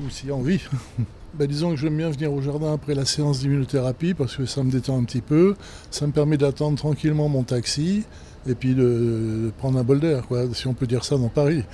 ou 0.00 0.08
si 0.08 0.30
envie. 0.30 0.60
ben, 1.34 1.48
disons 1.48 1.70
que 1.70 1.76
j'aime 1.76 1.96
bien 1.96 2.10
venir 2.10 2.32
au 2.32 2.40
jardin 2.40 2.72
après 2.74 2.94
la 2.94 3.04
séance 3.04 3.40
d'immunothérapie 3.40 4.14
parce 4.14 4.36
que 4.36 4.46
ça 4.46 4.62
me 4.62 4.70
détend 4.70 5.00
un 5.00 5.04
petit 5.04 5.20
peu, 5.20 5.56
ça 5.90 6.06
me 6.06 6.12
permet 6.12 6.36
d'attendre 6.36 6.78
tranquillement 6.78 7.28
mon 7.28 7.42
taxi 7.42 8.04
et 8.46 8.54
puis 8.54 8.76
de, 8.76 9.50
prendre 9.58 9.80
un 9.80 9.84
bol 9.84 9.98
d'air, 9.98 10.26
si 10.52 10.68
on 10.68 10.74
peut 10.74 10.86
dire 10.86 11.04
ça 11.04 11.18
dans 11.18 11.28
Paris. 11.28 11.64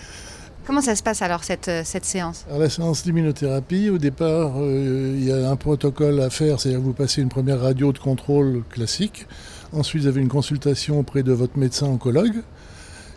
Comment 0.68 0.82
ça 0.82 0.94
se 0.94 1.02
passe 1.02 1.22
alors 1.22 1.44
cette, 1.44 1.68
euh, 1.68 1.82
séance? 1.82 2.44
La 2.50 2.68
séance 2.68 3.02
d'immunothérapie, 3.02 3.88
au 3.88 3.96
départ, 3.96 4.52
euh, 4.58 5.16
il 5.16 5.24
y 5.24 5.32
a 5.32 5.48
un 5.48 5.56
protocole 5.56 6.20
à 6.20 6.28
faire, 6.28 6.60
c'est-à-dire 6.60 6.82
vous 6.82 6.92
passez 6.92 7.22
une 7.22 7.30
première 7.30 7.58
radio 7.62 7.90
de 7.90 7.96
contrôle 7.96 8.62
classique. 8.68 9.26
Ensuite, 9.72 10.02
vous 10.02 10.08
avez 10.08 10.20
une 10.20 10.28
consultation 10.28 10.98
auprès 10.98 11.22
de 11.22 11.32
votre 11.32 11.56
médecin 11.56 11.86
oncologue. 11.86 12.42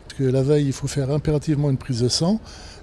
Parce 0.07 0.17
que 0.17 0.23
la 0.23 0.43
veille, 0.43 0.67
il 0.67 0.71
faut 0.71 0.87
faire 0.87 1.11
impérativement 1.11 1.69
une 1.69 1.75
prise 1.75 1.99
de 1.99 2.07
sang. 2.07 2.39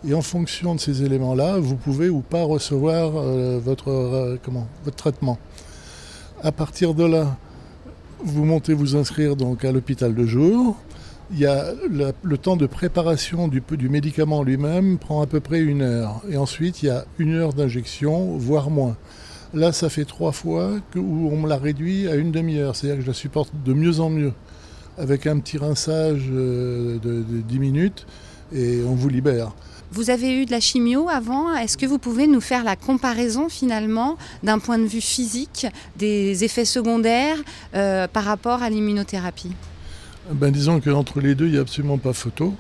Et 0.06 0.12
en 0.12 0.20
fonction 0.20 0.74
de 0.74 0.80
ces 0.80 1.02
éléments-là, 1.02 1.56
vous 1.58 1.76
pouvez 1.76 2.10
ou 2.10 2.20
pas 2.20 2.42
recevoir 2.42 3.12
euh, 3.16 3.58
votre 3.64 4.38
traitement. 4.98 5.38
À 6.42 6.52
partir 6.52 6.92
de 6.92 7.06
là, 7.06 7.38
vous 8.22 8.44
montez 8.44 8.74
vous 8.74 8.96
inscrire 8.96 9.34
donc 9.34 9.64
à 9.64 9.72
l'hôpital 9.72 10.14
de 10.14 10.26
jour 10.26 10.76
il 11.30 11.38
y 11.38 11.46
a 11.46 11.72
le, 11.90 12.38
temps 12.38 12.56
de 12.56 12.66
préparation 12.66 13.48
du, 13.48 13.62
médicament 13.88 14.42
lui-même 14.42 14.98
prend 14.98 15.22
à 15.22 15.26
peu 15.26 15.40
près 15.40 15.60
une 15.60 15.82
heure. 15.82 16.22
Et 16.30 16.36
ensuite, 16.36 16.82
il 16.82 16.86
y 16.86 16.90
a 16.90 17.04
une 17.18 17.34
heure 17.34 17.52
d'injection, 17.52 18.36
voire 18.36 18.70
moins. 18.70 18.96
Là, 19.54 19.72
ça 19.72 19.88
fait 19.88 20.04
trois 20.04 20.32
fois 20.32 20.72
que, 20.90 20.98
où 20.98 21.30
on 21.32 21.36
me 21.36 21.48
l'a 21.48 21.56
réduit 21.56 22.08
à 22.08 22.16
une 22.16 22.32
demi-heure. 22.32 22.76
C'est-à-dire 22.76 22.98
que 22.98 23.02
je 23.02 23.08
la 23.08 23.14
supporte 23.14 23.52
de 23.64 23.72
mieux 23.72 24.00
en 24.00 24.10
mieux. 24.10 24.32
Avec 24.96 25.26
un 25.26 25.38
petit 25.38 25.58
rinçage 25.58 26.24
euh, 26.30 26.98
de, 26.98 27.22
de 27.22 27.40
10 27.40 27.58
minutes 27.58 28.06
et 28.52 28.82
on 28.86 28.94
vous 28.94 29.08
libère. 29.08 29.52
Vous 29.90 30.10
avez 30.10 30.42
eu 30.42 30.44
de 30.44 30.50
la 30.50 30.60
chimio 30.60 31.08
avant. 31.08 31.54
Est-ce 31.54 31.78
que 31.78 31.86
vous 31.86 31.98
pouvez 31.98 32.26
nous 32.26 32.42
faire 32.42 32.62
la 32.62 32.76
comparaison 32.76 33.48
finalement 33.48 34.18
d'un 34.42 34.58
point 34.58 34.78
de 34.78 34.84
vue 34.84 35.00
physique 35.00 35.66
des 35.96 36.44
effets 36.44 36.66
secondaires 36.66 37.38
euh, 37.74 38.06
par 38.06 38.24
rapport 38.24 38.62
à 38.62 38.68
l'immunothérapie? 38.68 39.52
Ben, 40.32 40.50
Disons 40.52 40.80
qu'entre 40.80 41.20
les 41.20 41.34
deux, 41.34 41.46
il 41.46 41.52
n'y 41.52 41.58
a 41.58 41.62
absolument 41.62 41.98
pas 41.98 42.12
photo. 42.12 42.54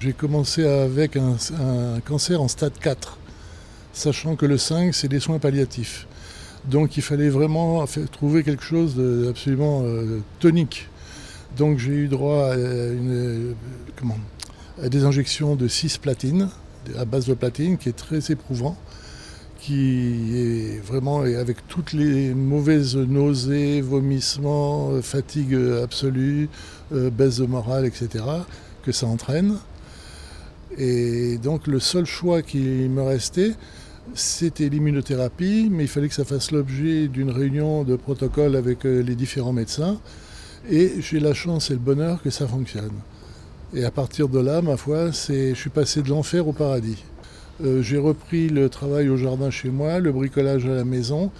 J'ai 0.00 0.12
commencé 0.12 0.66
avec 0.66 1.16
un, 1.16 1.36
cancer 2.04 2.40
en 2.40 2.48
stade 2.48 2.72
4, 2.80 3.18
sachant 3.92 4.34
que 4.34 4.46
le 4.46 4.58
5, 4.58 4.94
c'est 4.94 5.08
des 5.08 5.20
soins 5.20 5.38
palliatifs. 5.38 6.06
Donc 6.64 6.96
il 6.96 7.02
fallait 7.02 7.28
vraiment 7.28 7.84
trouver 8.10 8.42
quelque 8.42 8.64
chose 8.64 8.96
d'absolument 8.96 9.82
euh, 9.84 10.20
tonique. 10.40 10.88
Donc 11.56 11.78
j'ai 11.78 11.92
eu 11.92 12.08
droit 12.08 12.52
à, 12.52 12.56
à 14.82 14.88
des 14.88 15.04
injections 15.04 15.54
de 15.54 15.68
6 15.68 15.98
platines, 15.98 16.48
à 16.98 17.04
base 17.04 17.26
de 17.26 17.34
platine, 17.34 17.78
qui 17.78 17.88
est 17.88 17.96
très 17.96 18.32
éprouvant 18.32 18.76
qui 19.62 20.36
est 20.36 20.84
vraiment 20.84 21.20
avec 21.20 21.68
toutes 21.68 21.92
les 21.92 22.34
mauvaises 22.34 22.96
nausées, 22.96 23.80
vomissements, 23.80 24.90
euh, 24.90 25.02
fatigue 25.02 25.56
absolue, 25.80 26.48
euh, 26.92 27.10
baisse 27.10 27.36
de 27.36 27.46
morale, 27.46 27.86
etc., 27.86 28.24
que 28.82 28.90
ça 28.90 29.06
entraîne. 29.06 29.56
Et 30.76 31.38
donc 31.38 31.68
le 31.68 31.78
seul 31.78 32.06
choix 32.06 32.42
qui 32.42 32.58
me 32.58 33.02
restait, 33.02 33.52
c'était 34.14 34.68
l'immunothérapie, 34.68 35.68
mais 35.70 35.84
il 35.84 35.88
fallait 35.88 36.08
que 36.08 36.14
ça 36.14 36.24
fasse 36.24 36.50
l'objet 36.50 37.06
d'une 37.06 37.30
réunion 37.30 37.84
de 37.84 37.94
protocole 37.94 38.56
avec 38.56 38.84
euh, 38.84 39.00
les 39.00 39.14
différents 39.14 39.52
médecins. 39.52 40.00
Et 40.68 40.94
j'ai 41.00 41.20
la 41.20 41.34
chance 41.34 41.70
et 41.70 41.74
le 41.74 41.78
bonheur 41.78 42.20
que 42.20 42.30
ça 42.30 42.48
fonctionne. 42.48 42.98
Et 43.74 43.84
à 43.84 43.92
partir 43.92 44.28
de 44.28 44.40
là, 44.40 44.60
ma 44.60 44.76
foi, 44.76 45.12
je 45.12 45.54
suis 45.54 45.70
passé 45.70 46.02
de 46.02 46.08
l'enfer 46.08 46.48
au 46.48 46.52
paradis. 46.52 46.98
Euh, 47.62 47.80
j'ai 47.82 47.98
repris 47.98 48.48
le 48.48 48.68
travail 48.68 49.08
au 49.08 49.16
jardin 49.16 49.50
chez 49.50 49.70
moi, 49.70 50.00
le 50.00 50.10
bricolage 50.10 50.66
à 50.66 50.74
la 50.74 50.84
maison. 50.84 51.30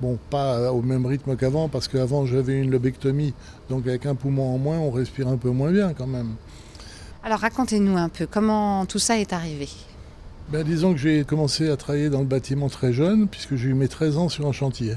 Bon, 0.00 0.18
pas 0.30 0.72
au 0.72 0.82
même 0.82 1.06
rythme 1.06 1.36
qu'avant, 1.36 1.68
parce 1.68 1.86
qu'avant 1.86 2.26
j'avais 2.26 2.58
une 2.58 2.70
lobectomie, 2.70 3.34
donc 3.68 3.86
avec 3.86 4.06
un 4.06 4.14
poumon 4.14 4.54
en 4.54 4.58
moins, 4.58 4.78
on 4.78 4.90
respire 4.90 5.28
un 5.28 5.36
peu 5.36 5.50
moins 5.50 5.70
bien 5.70 5.92
quand 5.92 6.06
même. 6.06 6.34
Alors 7.22 7.40
racontez-nous 7.40 7.96
un 7.98 8.08
peu, 8.08 8.26
comment 8.26 8.86
tout 8.86 8.98
ça 8.98 9.18
est 9.18 9.32
arrivé? 9.32 9.68
Ben, 10.50 10.64
Disons 10.64 10.94
que 10.94 10.98
j'ai 10.98 11.22
commencé 11.24 11.68
à 11.68 11.76
travailler 11.76 12.08
dans 12.08 12.20
le 12.20 12.26
bâtiment 12.26 12.68
très 12.68 12.92
jeune, 12.92 13.28
puisque 13.28 13.54
j'ai 13.54 13.68
eu 13.68 13.74
mes 13.74 13.88
13 13.88 14.16
ans 14.16 14.28
sur 14.28 14.48
un 14.48 14.52
chantier. 14.52 14.94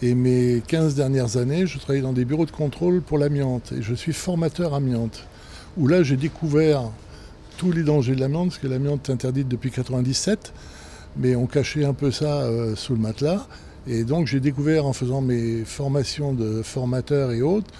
Et 0.00 0.14
mes 0.14 0.62
15 0.66 0.94
dernières 0.94 1.36
années, 1.36 1.66
je 1.66 1.78
travaillais 1.78 2.02
dans 2.02 2.14
des 2.14 2.24
bureaux 2.24 2.46
de 2.46 2.50
contrôle 2.50 3.02
pour 3.02 3.18
l'amiante. 3.18 3.72
Et 3.76 3.82
je 3.82 3.92
suis 3.94 4.14
formateur 4.14 4.72
amiante. 4.72 5.24
Où 5.76 5.86
là, 5.86 6.02
j'ai 6.02 6.16
découvert 6.16 6.84
tous 7.60 7.72
les 7.72 7.82
dangers 7.82 8.14
de 8.14 8.20
l'amiante, 8.20 8.48
parce 8.48 8.58
que 8.58 8.68
l'amiante 8.68 9.10
est 9.10 9.12
interdite 9.12 9.46
depuis 9.46 9.70
97, 9.70 10.54
mais 11.18 11.36
on 11.36 11.46
cachait 11.46 11.84
un 11.84 11.92
peu 11.92 12.10
ça 12.10 12.40
euh, 12.40 12.74
sous 12.74 12.94
le 12.94 12.98
matelas. 12.98 13.46
Et 13.86 14.02
donc 14.04 14.26
j'ai 14.26 14.40
découvert 14.40 14.86
en 14.86 14.94
faisant 14.94 15.20
mes 15.20 15.66
formations 15.66 16.32
de 16.32 16.62
formateur 16.62 17.32
et 17.32 17.42
autres, 17.42 17.70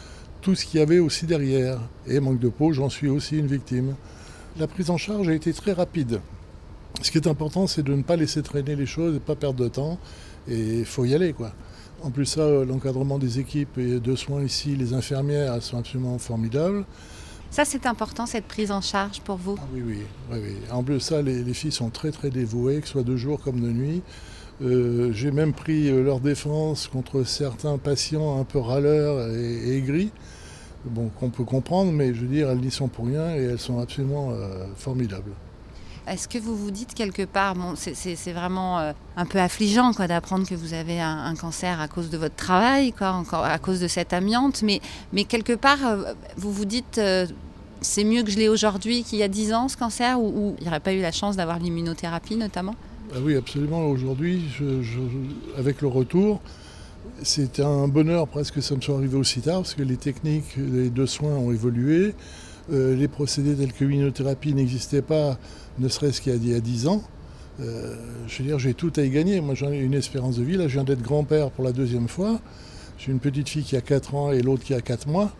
tout 0.42 0.54
ce 0.54 0.66
qu'il 0.66 0.80
y 0.80 0.82
avait 0.82 0.98
aussi 0.98 1.24
derrière. 1.24 1.78
Et 2.06 2.20
manque 2.20 2.40
de 2.40 2.50
peau, 2.50 2.74
j'en 2.74 2.90
suis 2.90 3.08
aussi 3.08 3.38
une 3.38 3.46
victime. 3.46 3.94
La 4.58 4.66
prise 4.66 4.90
en 4.90 4.98
charge 4.98 5.30
a 5.30 5.32
été 5.32 5.50
très 5.54 5.72
rapide. 5.72 6.20
Ce 7.00 7.10
qui 7.10 7.16
est 7.16 7.26
important, 7.26 7.66
c'est 7.66 7.82
de 7.82 7.94
ne 7.94 8.02
pas 8.02 8.16
laisser 8.16 8.42
traîner 8.42 8.76
les 8.76 8.84
choses 8.84 9.16
et 9.16 9.18
pas 9.18 9.34
perdre 9.34 9.64
de 9.64 9.68
temps. 9.68 9.98
Et 10.46 10.80
il 10.80 10.84
faut 10.84 11.06
y 11.06 11.14
aller, 11.14 11.32
quoi. 11.32 11.52
En 12.02 12.10
plus, 12.10 12.26
ça, 12.26 12.46
l'encadrement 12.68 13.18
des 13.18 13.38
équipes 13.38 13.80
de 13.80 14.14
soins 14.14 14.42
ici, 14.42 14.76
les 14.76 14.92
infirmières, 14.92 15.54
elles 15.54 15.62
sont 15.62 15.78
absolument 15.78 16.18
formidables. 16.18 16.84
Ça, 17.50 17.64
c'est 17.64 17.86
important, 17.86 18.26
cette 18.26 18.46
prise 18.46 18.70
en 18.70 18.80
charge 18.80 19.20
pour 19.22 19.36
vous 19.36 19.56
ah 19.58 19.64
oui, 19.74 19.82
oui, 19.84 19.98
oui, 20.30 20.56
En 20.70 20.84
plus, 20.84 21.00
ça, 21.00 21.20
les, 21.20 21.42
filles 21.52 21.72
sont 21.72 21.90
très, 21.90 22.12
très 22.12 22.30
dévouées, 22.30 22.80
que 22.80 22.86
ce 22.86 22.92
soit 22.92 23.02
de 23.02 23.16
jour 23.16 23.40
comme 23.40 23.60
de 23.60 23.70
nuit. 23.70 24.02
Euh, 24.62 25.10
j'ai 25.12 25.32
même 25.32 25.52
pris 25.52 25.88
euh, 25.88 26.02
leur 26.04 26.20
défense 26.20 26.86
contre 26.86 27.24
certains 27.24 27.76
patients 27.78 28.38
un 28.38 28.44
peu 28.44 28.58
râleurs 28.60 29.34
et, 29.34 29.76
aigris, 29.76 30.12
bon, 30.84 31.10
qu'on 31.18 31.30
peut 31.30 31.44
comprendre, 31.44 31.90
mais 31.90 32.14
je 32.14 32.20
veux 32.20 32.28
dire, 32.28 32.50
elles 32.50 32.60
n'y 32.60 32.70
sont 32.70 32.88
pour 32.88 33.06
rien 33.06 33.34
et 33.34 33.42
elles 33.42 33.58
sont 33.58 33.80
absolument 33.80 34.30
euh, 34.30 34.66
formidables. 34.76 35.32
Est-ce 36.10 36.26
que 36.26 36.38
vous 36.38 36.56
vous 36.56 36.72
dites 36.72 36.92
quelque 36.94 37.22
part, 37.22 37.54
c'est 37.76 38.32
vraiment 38.32 38.80
euh, 38.80 38.92
un 39.16 39.26
peu 39.26 39.38
affligeant 39.38 39.92
quoi, 39.92 40.08
d'apprendre 40.08 40.44
que 40.44 40.56
vous 40.56 40.74
avez 40.74 41.00
un, 41.00 41.36
cancer 41.36 41.80
à 41.80 41.86
cause 41.86 42.10
de 42.10 42.18
votre 42.18 42.34
travail, 42.34 42.92
à 42.98 43.58
cause 43.60 43.78
de 43.78 43.86
cette 43.86 44.12
amiante, 44.12 44.64
mais, 44.64 44.80
quelque 45.24 45.52
part, 45.52 45.78
euh, 45.86 46.12
vous 46.36 46.52
vous 46.52 46.64
dites, 46.64 46.98
euh, 46.98 47.26
c'est 47.80 48.02
mieux 48.02 48.24
que 48.24 48.30
je 48.32 48.38
l'ai 48.38 48.48
aujourd'hui 48.48 49.04
qu'il 49.04 49.20
y 49.20 49.22
a 49.22 49.28
10 49.28 49.52
ans, 49.52 49.68
ce 49.68 49.76
cancer, 49.76 50.20
ou, 50.20 50.56
il 50.58 50.64
n'y 50.64 50.68
aurait 50.68 50.80
pas 50.80 50.92
eu 50.92 51.00
la 51.00 51.12
chance 51.12 51.36
d'avoir 51.36 51.60
l'immunothérapie 51.60 52.34
notamment? 52.34 52.74
Ah 53.14 53.18
Oui, 53.22 53.36
absolument. 53.36 53.86
Aujourd'hui, 53.86 54.42
avec 55.56 55.80
le 55.80 55.86
retour, 55.86 56.40
c'est 57.22 57.60
un 57.60 57.86
bonheur 57.86 58.26
presque 58.26 58.54
que 58.54 58.60
ça 58.60 58.74
me 58.74 58.80
soit 58.80 58.96
arrivé 58.96 59.16
aussi 59.16 59.42
tard, 59.42 59.58
parce 59.58 59.74
que 59.74 59.82
les 59.82 59.96
techniques 59.96 60.58
de 60.58 61.06
soins 61.06 61.36
ont 61.36 61.52
évolué. 61.52 62.14
Les 62.68 63.08
procédés 63.08 63.54
tels 63.54 63.72
que 63.72 63.84
l'immunothérapie 63.84 64.54
n'existaient 64.54 65.02
pas 65.02 65.38
ne 65.78 65.88
serait-ce 65.88 66.20
qu'il 66.20 66.46
y 66.46 66.54
a 66.54 66.60
10 66.60 66.86
ans. 66.86 67.02
Euh, 67.60 67.96
je 68.26 68.38
veux 68.38 68.48
dire, 68.48 68.58
j'ai 68.58 68.74
tout 68.74 68.92
à 68.96 69.02
y 69.02 69.10
gagner. 69.10 69.40
Moi, 69.40 69.54
j'en 69.54 69.70
ai 69.70 69.78
une 69.78 69.94
espérance 69.94 70.36
de 70.36 70.44
vie. 70.44 70.56
Là, 70.56 70.68
je 70.68 70.74
viens 70.74 70.84
d'être 70.84 71.02
grand-père 71.02 71.50
pour 71.50 71.64
la 71.64 71.72
deuxième 71.72 72.08
fois. 72.08 72.40
J'ai 72.98 73.12
une 73.12 73.20
petite 73.20 73.48
fille 73.48 73.64
qui 73.64 73.76
a 73.76 73.80
4 73.80 74.14
ans 74.14 74.32
et 74.32 74.42
l'autre 74.42 74.62
qui 74.62 74.74
a 74.74 74.80
4 74.80 75.08
mois. 75.08 75.32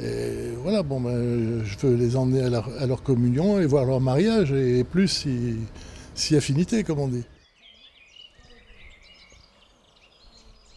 Et 0.00 0.52
voilà, 0.62 0.82
bon, 0.82 1.00
ben, 1.00 1.64
je 1.64 1.86
veux 1.86 1.96
les 1.96 2.16
emmener 2.16 2.42
à 2.42 2.86
leur, 2.86 3.02
communion 3.02 3.58
et 3.58 3.66
voir 3.66 3.84
leur 3.84 4.00
mariage, 4.00 4.52
et 4.52 4.84
plus 4.84 5.08
si, 5.08 5.56
si 6.14 6.36
affinité, 6.36 6.84
comme 6.84 7.00
on 7.00 7.08
dit. 7.08 7.24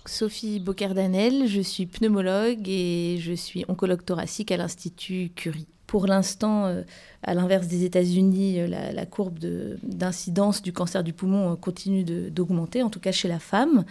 Sophie 0.07 0.59
Bocardanel, 0.59 1.47
je 1.47 1.61
suis 1.61 1.85
pneumologue 1.85 2.67
et 2.67 3.17
je 3.19 3.33
suis 3.33 3.63
oncologue 3.67 4.03
thoracique 4.03 4.51
à 4.51 4.57
l'Institut 4.57 5.29
Curie. 5.35 5.67
Pour 5.91 6.07
l'instant, 6.07 6.67
euh, 6.67 6.83
à 7.21 7.33
l'inverse 7.33 7.67
des 7.67 7.83
États-Unis, 7.83 8.61
euh, 8.61 8.67
la, 8.93 9.05
courbe 9.05 9.39
d'incidence 9.83 10.61
du 10.61 10.71
cancer 10.71 11.03
du 11.03 11.11
poumon 11.11 11.51
euh, 11.51 11.55
continue 11.57 12.05
d'augmenter, 12.05 12.81
en 12.81 12.89
tout 12.89 13.01
cas 13.01 13.11
chez 13.11 13.27
la 13.27 13.39
femme. 13.39 13.83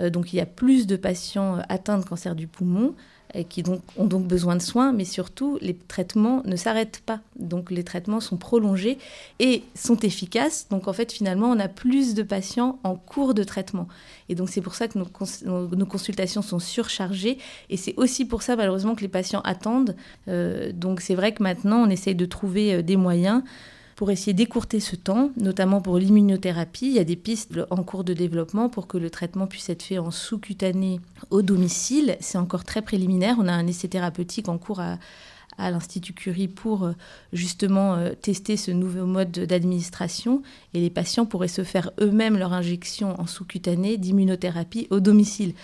donc 0.00 0.32
il 0.32 0.36
y 0.36 0.40
a 0.40 0.46
plus 0.46 0.88
de 0.88 0.96
patients 0.96 1.60
atteints 1.68 1.98
de 1.98 2.04
cancer 2.04 2.34
du 2.34 2.48
poumon 2.48 2.96
qui 3.42 3.64
ont 3.96 4.04
donc 4.04 4.26
besoin 4.26 4.54
de 4.54 4.62
soins, 4.62 4.92
mais 4.92 5.04
surtout 5.04 5.58
les 5.60 5.74
traitements 5.74 6.42
ne 6.44 6.54
s'arrêtent 6.54 7.02
pas. 7.04 7.20
Donc 7.36 7.72
les 7.72 7.82
traitements 7.82 8.20
sont 8.20 8.36
prolongés 8.36 8.98
et 9.40 9.64
sont 9.74 9.98
efficaces. 9.98 10.68
Donc 10.70 10.86
en 10.86 10.92
fait 10.92 11.10
finalement 11.10 11.50
on 11.50 11.58
a 11.58 11.66
plus 11.68 12.14
de 12.14 12.22
patients 12.22 12.78
en 12.84 12.94
cours 12.94 13.34
de 13.34 13.42
traitement. 13.42 13.88
Et 14.28 14.36
donc 14.36 14.50
c'est 14.50 14.60
pour 14.60 14.74
ça 14.74 14.86
que 14.86 14.98
nos, 14.98 15.86
consultations 15.86 16.42
sont 16.42 16.60
surchargées 16.60 17.38
et 17.70 17.76
c'est 17.76 17.94
aussi 17.96 18.24
pour 18.24 18.42
ça 18.42 18.54
malheureusement 18.54 18.94
que 18.94 19.02
les 19.02 19.08
patients 19.08 19.40
attendent. 19.40 19.96
Euh, 20.28 20.70
donc 20.72 21.00
c'est 21.00 21.16
vrai 21.16 21.32
que 21.32 21.42
maintenant 21.42 21.82
on 21.82 21.90
essaye 21.90 22.14
de 22.14 22.26
trouver 22.26 22.74
euh, 22.74 22.82
des 22.82 22.96
moyens 22.96 23.42
pour 23.96 24.10
essayer 24.10 24.32
d'écourter 24.32 24.80
ce 24.80 24.96
temps, 24.96 25.30
notamment 25.36 25.80
pour 25.80 25.98
l'immunothérapie. 25.98 26.86
Il 26.86 26.92
y 26.92 26.98
a 26.98 27.04
des 27.04 27.16
pistes 27.16 27.52
en 27.70 27.82
cours 27.82 28.04
de 28.04 28.12
développement 28.12 28.68
pour 28.68 28.86
que 28.86 28.98
le 28.98 29.10
traitement 29.10 29.46
puisse 29.46 29.68
être 29.68 29.82
fait 29.82 29.98
en 29.98 30.10
sous-cutané 30.10 31.00
au 31.30 31.42
domicile. 31.42 32.16
C'est 32.20 32.38
encore 32.38 32.64
très 32.64 32.82
préliminaire. 32.82 33.36
On 33.38 33.48
a 33.48 33.52
un 33.52 33.66
essai 33.66 33.88
thérapeutique 33.88 34.48
en 34.48 34.58
cours 34.58 34.80
à, 34.80 34.98
l'Institut 35.56 36.14
Curie 36.14 36.48
pour 36.48 36.82
euh, 36.82 36.94
justement 37.32 37.94
euh, 37.94 38.10
tester 38.20 38.56
ce 38.56 38.72
nouveau 38.72 39.06
mode 39.06 39.30
d'administration 39.30 40.42
et 40.72 40.80
les 40.80 40.90
patients 40.90 41.26
pourraient 41.26 41.46
se 41.46 41.62
faire 41.62 41.92
eux-mêmes 42.00 42.36
leur 42.36 42.52
injection 42.52 43.20
en 43.20 43.28
sous-cutané 43.28 43.96
d'immunothérapie 43.96 44.88
au 44.90 44.98
domicile. 44.98 45.54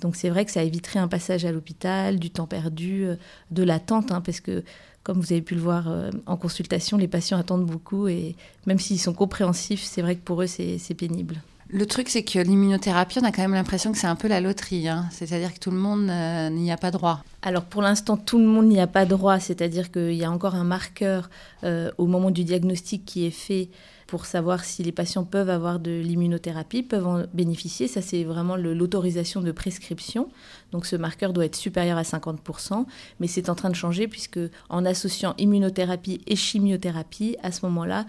Donc 0.00 0.16
c'est 0.16 0.30
vrai 0.30 0.44
que 0.44 0.50
ça 0.50 0.62
éviterait 0.62 0.98
un 0.98 1.08
passage 1.08 1.44
à 1.44 1.52
l'hôpital, 1.52 2.18
du 2.18 2.30
temps 2.30 2.46
perdu, 2.46 3.04
euh, 3.04 3.16
de 3.50 3.62
l'attente, 3.62 4.12
hein, 4.12 4.20
parce 4.20 4.40
que 4.40 4.62
comme 5.02 5.18
vous 5.20 5.32
avez 5.32 5.42
pu 5.42 5.54
le 5.54 5.60
voir 5.60 5.88
euh, 5.88 6.10
en 6.26 6.36
consultation, 6.36 6.96
les 6.96 7.08
patients 7.08 7.38
attendent 7.38 7.66
beaucoup 7.66 8.08
et 8.08 8.36
même 8.66 8.78
s'ils 8.78 9.00
sont 9.00 9.14
compréhensifs, 9.14 9.82
c'est 9.82 10.02
vrai 10.02 10.16
que 10.16 10.22
pour 10.22 10.42
eux, 10.42 10.46
c'est 10.46 10.94
pénible. 10.94 11.42
Le 11.72 11.86
truc, 11.86 12.08
c'est 12.08 12.24
que 12.24 12.40
l'immunothérapie, 12.40 13.20
on 13.20 13.24
a 13.24 13.30
quand 13.30 13.42
même 13.42 13.54
l'impression 13.54 13.92
que 13.92 13.98
c'est 13.98 14.08
un 14.08 14.16
peu 14.16 14.26
la 14.26 14.40
loterie. 14.40 14.88
Hein. 14.88 15.06
C'est-à-dire 15.12 15.54
que 15.54 15.60
tout 15.60 15.70
le 15.70 15.76
monde 15.76 16.10
euh, 16.10 16.50
n'y 16.50 16.72
a 16.72 16.76
pas 16.76 16.90
droit. 16.90 17.22
Alors 17.42 17.62
pour 17.64 17.80
l'instant, 17.80 18.16
tout 18.16 18.38
le 18.38 18.44
monde 18.44 18.66
n'y 18.66 18.80
a 18.80 18.88
pas 18.88 19.06
droit. 19.06 19.38
C'est-à-dire 19.38 19.92
qu'il 19.92 20.14
y 20.14 20.24
a 20.24 20.30
encore 20.32 20.56
un 20.56 20.64
marqueur 20.64 21.30
euh, 21.62 21.92
au 21.96 22.06
moment 22.06 22.32
du 22.32 22.42
diagnostic 22.42 23.04
qui 23.04 23.24
est 23.24 23.30
fait 23.30 23.68
pour 24.08 24.26
savoir 24.26 24.64
si 24.64 24.82
les 24.82 24.90
patients 24.90 25.22
peuvent 25.22 25.48
avoir 25.48 25.78
de 25.78 25.92
l'immunothérapie, 25.92 26.82
peuvent 26.82 27.06
en 27.06 27.22
bénéficier. 27.32 27.86
Ça, 27.86 28.02
c'est 28.02 28.24
vraiment 28.24 28.56
l'autorisation 28.56 29.40
de 29.40 29.52
prescription. 29.52 30.28
Donc 30.72 30.86
ce 30.86 30.96
marqueur 30.96 31.32
doit 31.32 31.44
être 31.44 31.54
supérieur 31.54 31.96
à 31.96 32.02
50%, 32.02 32.84
mais 33.20 33.28
c'est 33.28 33.48
en 33.48 33.54
train 33.54 33.70
de 33.70 33.76
changer 33.76 34.08
puisque 34.08 34.40
en 34.68 34.84
associant 34.84 35.34
immunothérapie 35.38 36.20
et 36.26 36.34
chimiothérapie, 36.34 37.36
à 37.44 37.52
ce 37.52 37.64
moment-là, 37.66 38.06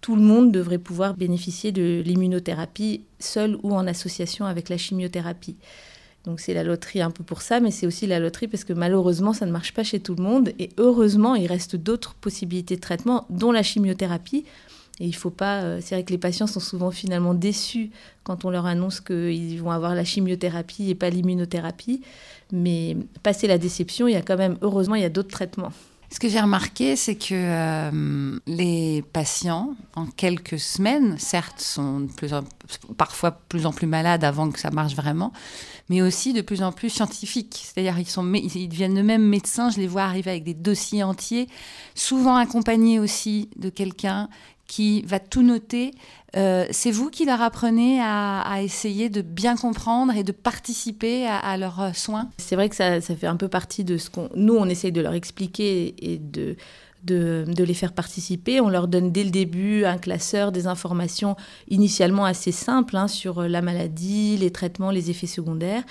tout 0.00 0.16
le 0.16 0.22
monde 0.22 0.52
devrait 0.52 0.78
pouvoir 0.78 1.14
bénéficier 1.14 1.72
de 1.72 2.02
l'immunothérapie 2.04 3.02
seule 3.18 3.58
ou 3.62 3.74
en 3.74 3.86
association 3.86 4.46
avec 4.46 4.68
la 4.68 4.76
chimiothérapie. 4.76 5.56
Donc 6.24 6.40
c'est 6.40 6.54
la 6.54 6.64
loterie 6.64 7.00
un 7.00 7.10
peu 7.10 7.22
pour 7.22 7.40
ça, 7.40 7.60
mais 7.60 7.70
c'est 7.70 7.86
aussi 7.86 8.06
la 8.06 8.18
loterie 8.18 8.48
parce 8.48 8.64
que 8.64 8.72
malheureusement 8.72 9.32
ça 9.32 9.46
ne 9.46 9.52
marche 9.52 9.72
pas 9.72 9.84
chez 9.84 10.00
tout 10.00 10.14
le 10.16 10.22
monde 10.22 10.52
et 10.58 10.70
heureusement 10.76 11.36
il 11.36 11.46
reste 11.46 11.76
d'autres 11.76 12.14
possibilités 12.14 12.76
de 12.76 12.80
traitement, 12.80 13.26
dont 13.30 13.52
la 13.52 13.62
chimiothérapie. 13.62 14.44
Et 14.98 15.04
il 15.04 15.14
faut 15.14 15.30
pas. 15.30 15.62
Euh, 15.62 15.78
c'est 15.82 15.94
vrai 15.94 16.04
que 16.04 16.10
les 16.10 16.18
patients 16.18 16.46
sont 16.46 16.60
souvent 16.60 16.90
finalement 16.90 17.34
déçus 17.34 17.90
quand 18.24 18.44
on 18.44 18.50
leur 18.50 18.64
annonce 18.66 19.00
qu'ils 19.00 19.60
vont 19.60 19.70
avoir 19.70 19.94
la 19.94 20.04
chimiothérapie 20.04 20.90
et 20.90 20.94
pas 20.94 21.10
l'immunothérapie. 21.10 22.00
Mais 22.50 22.96
passé 23.22 23.46
la 23.46 23.58
déception, 23.58 24.08
il 24.08 24.14
y 24.14 24.16
a 24.16 24.22
quand 24.22 24.38
même, 24.38 24.56
heureusement, 24.62 24.94
il 24.94 25.02
y 25.02 25.06
a 25.06 25.10
d'autres 25.10 25.28
traitements. 25.28 25.72
Ce 26.10 26.20
que 26.20 26.28
j'ai 26.28 26.40
remarqué, 26.40 26.94
c'est 26.94 27.16
que 27.16 27.34
euh, 27.34 28.38
les 28.46 29.02
patients, 29.12 29.74
en 29.96 30.06
quelques 30.06 30.58
semaines, 30.58 31.18
certes, 31.18 31.60
sont 31.60 32.06
parfois 32.96 33.32
plus 33.32 33.66
en 33.66 33.72
plus 33.72 33.88
malades 33.88 34.22
avant 34.22 34.50
que 34.50 34.60
ça 34.60 34.70
marche 34.70 34.94
vraiment, 34.94 35.32
mais 35.88 36.02
aussi 36.02 36.32
de 36.32 36.42
plus 36.42 36.62
en 36.62 36.70
plus 36.70 36.90
scientifiques. 36.90 37.64
C'est-à-dire 37.64 37.98
ils, 37.98 38.08
sont, 38.08 38.32
ils 38.34 38.68
deviennent 38.68 38.98
eux-mêmes 39.00 39.26
médecins, 39.26 39.70
je 39.70 39.78
les 39.78 39.88
vois 39.88 40.02
arriver 40.02 40.30
avec 40.30 40.44
des 40.44 40.54
dossiers 40.54 41.02
entiers, 41.02 41.48
souvent 41.96 42.36
accompagnés 42.36 43.00
aussi 43.00 43.50
de 43.56 43.68
quelqu'un 43.68 44.28
qui 44.66 45.02
va 45.02 45.20
tout 45.20 45.42
noter. 45.42 45.92
Euh, 46.36 46.66
c'est 46.70 46.90
vous 46.90 47.08
qui 47.08 47.24
leur 47.24 47.40
apprenez 47.40 48.00
à, 48.02 48.60
essayer 48.62 49.08
de 49.08 49.22
bien 49.22 49.56
comprendre 49.56 50.14
et 50.14 50.22
de 50.22 50.32
participer 50.32 51.26
à, 51.26 51.56
leurs 51.56 51.80
euh, 51.80 51.92
soins? 51.92 52.30
C'est 52.38 52.56
vrai 52.56 52.68
que 52.68 52.76
ça, 52.76 53.00
fait 53.00 53.26
un 53.26 53.36
peu 53.36 53.48
partie 53.48 53.84
de 53.84 53.96
ce 53.96 54.10
qu'on... 54.10 54.28
Nous, 54.34 54.54
on 54.54 54.68
essaye 54.68 54.92
de 54.92 55.00
leur 55.00 55.14
expliquer 55.14 55.94
et 55.98 56.18
de, 56.18 56.56
de, 57.04 57.64
les 57.64 57.74
faire 57.74 57.92
participer. 57.92 58.60
On 58.60 58.68
leur 58.68 58.88
donne 58.88 59.12
dès 59.12 59.24
le 59.24 59.30
début 59.30 59.84
un 59.84 59.98
classeur, 59.98 60.52
des 60.52 60.66
informations 60.66 61.36
initialement 61.68 62.24
assez 62.24 62.52
simples 62.52 62.96
hein, 62.96 63.08
sur 63.08 63.42
la 63.42 63.62
maladie, 63.62 64.36
les 64.36 64.50
traitements, 64.50 64.90
les 64.90 65.10
effets 65.10 65.26
secondaires. 65.26 65.84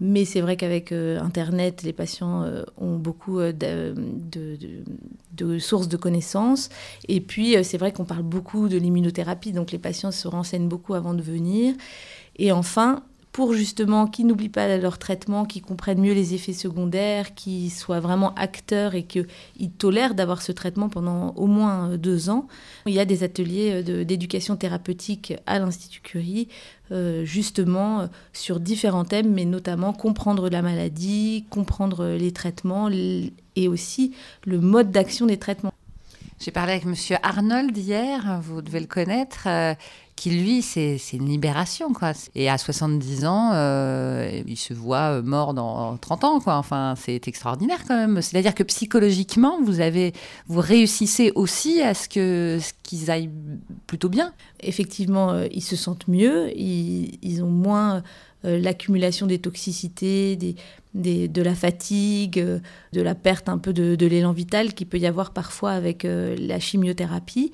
Mais 0.00 0.24
c'est 0.24 0.40
vrai 0.40 0.56
qu'avec 0.56 0.90
euh, 0.90 1.20
Internet, 1.20 1.82
les 1.82 1.92
patients 1.92 2.42
euh, 2.42 2.64
ont 2.78 2.96
beaucoup 2.96 3.38
euh, 3.38 3.52
de, 3.52 3.94
de, 5.32 5.58
sources 5.58 5.88
de 5.88 5.96
connaissances. 5.96 6.68
Et 7.08 7.20
puis, 7.20 7.56
c'est 7.62 7.78
vrai 7.78 7.92
qu'on 7.92 8.04
parle 8.04 8.22
beaucoup 8.22 8.68
de 8.68 8.76
l'immunothérapie, 8.76 9.52
donc 9.52 9.70
les 9.70 9.78
patients 9.78 10.10
se 10.10 10.26
renseignent 10.26 10.68
beaucoup 10.68 10.94
avant 10.94 11.14
de 11.14 11.22
venir. 11.22 11.74
Et 12.36 12.50
enfin, 12.50 13.04
pour 13.34 13.52
justement 13.52 14.06
qu'ils 14.06 14.28
n'oublient 14.28 14.48
pas 14.48 14.76
leur 14.76 14.96
traitement, 14.96 15.44
qu'ils 15.44 15.60
comprennent 15.60 16.00
mieux 16.00 16.14
les 16.14 16.34
effets 16.34 16.52
secondaires, 16.52 17.34
qu'ils 17.34 17.72
soient 17.72 17.98
vraiment 17.98 18.32
acteurs 18.36 18.94
et 18.94 19.02
qu'ils 19.02 19.26
tolèrent 19.76 20.14
d'avoir 20.14 20.40
ce 20.40 20.52
traitement 20.52 20.88
pendant 20.88 21.32
au 21.34 21.48
moins 21.48 21.90
euh, 21.90 21.96
deux 21.96 22.30
ans. 22.30 22.46
Il 22.86 22.94
y 22.94 23.00
a 23.00 23.04
des 23.04 23.24
ateliers 23.24 23.82
euh, 23.88 24.04
d'éducation 24.04 24.54
thérapeutique 24.54 25.34
à 25.46 25.58
l'Institut 25.58 26.00
Curie, 26.00 26.46
euh, 26.92 27.24
justement 27.24 28.08
sur 28.32 28.60
différents 28.60 29.04
thèmes, 29.04 29.32
mais 29.32 29.46
notamment 29.46 29.92
comprendre 29.92 30.48
la 30.48 30.62
maladie, 30.62 31.44
comprendre 31.50 32.06
les 32.16 32.30
traitements 32.30 32.88
et 32.88 33.66
aussi 33.66 34.14
le 34.44 34.60
mode 34.60 34.92
d'action 34.92 35.26
des 35.26 35.38
traitements. 35.38 35.73
J'ai 36.44 36.50
parlé 36.50 36.72
avec 36.72 36.84
Monsieur 36.84 37.16
Arnold 37.22 37.74
hier, 37.74 38.38
vous 38.42 38.60
devez 38.60 38.80
le 38.80 38.86
connaître 38.86 39.48
qui 40.16 40.30
lui, 40.30 40.62
c'est 40.62 40.98
une 41.12 41.28
libération, 41.28 41.92
quoi. 41.92 42.12
Et 42.34 42.48
à 42.48 42.56
70 42.56 43.24
ans, 43.24 43.50
euh, 43.52 44.42
il 44.46 44.56
se 44.56 44.72
voit 44.72 45.22
mort 45.22 45.54
dans 45.54 45.96
30 45.96 46.24
ans, 46.24 46.40
quoi. 46.40 46.56
Enfin, 46.56 46.94
c'est 46.96 47.26
extraordinaire 47.26 47.80
quand 47.86 47.96
même. 47.96 48.22
C'est-à-dire 48.22 48.54
que 48.54 48.62
psychologiquement, 48.62 49.60
vous 49.62 49.80
avez, 49.80 50.12
vous 50.46 50.60
réussissez 50.60 51.32
aussi 51.34 51.82
à 51.82 51.94
ce 51.94 52.08
que 52.08 52.58
qu'ils 52.84 53.10
aillent 53.10 53.30
plutôt 53.86 54.08
bien. 54.08 54.32
Effectivement, 54.60 55.30
euh, 55.30 55.46
ils 55.50 55.62
se 55.62 55.76
sentent 55.76 56.06
mieux, 56.06 56.56
ils, 56.56 57.42
ont 57.42 57.50
moins 57.50 58.02
euh, 58.44 58.58
l'accumulation 58.60 59.26
des 59.26 59.40
toxicités, 59.40 60.36
des, 60.36 60.54
de 60.94 61.42
la 61.42 61.54
fatigue, 61.54 62.38
de 62.92 63.02
la 63.02 63.14
perte 63.14 63.48
un 63.48 63.58
peu 63.58 63.72
de, 63.72 64.06
l'élan 64.06 64.32
vital 64.32 64.74
qui 64.74 64.84
peut 64.84 64.98
y 64.98 65.06
avoir 65.06 65.32
parfois 65.32 65.72
avec 65.72 66.04
la 66.04 66.60
chimiothérapie. 66.60 67.52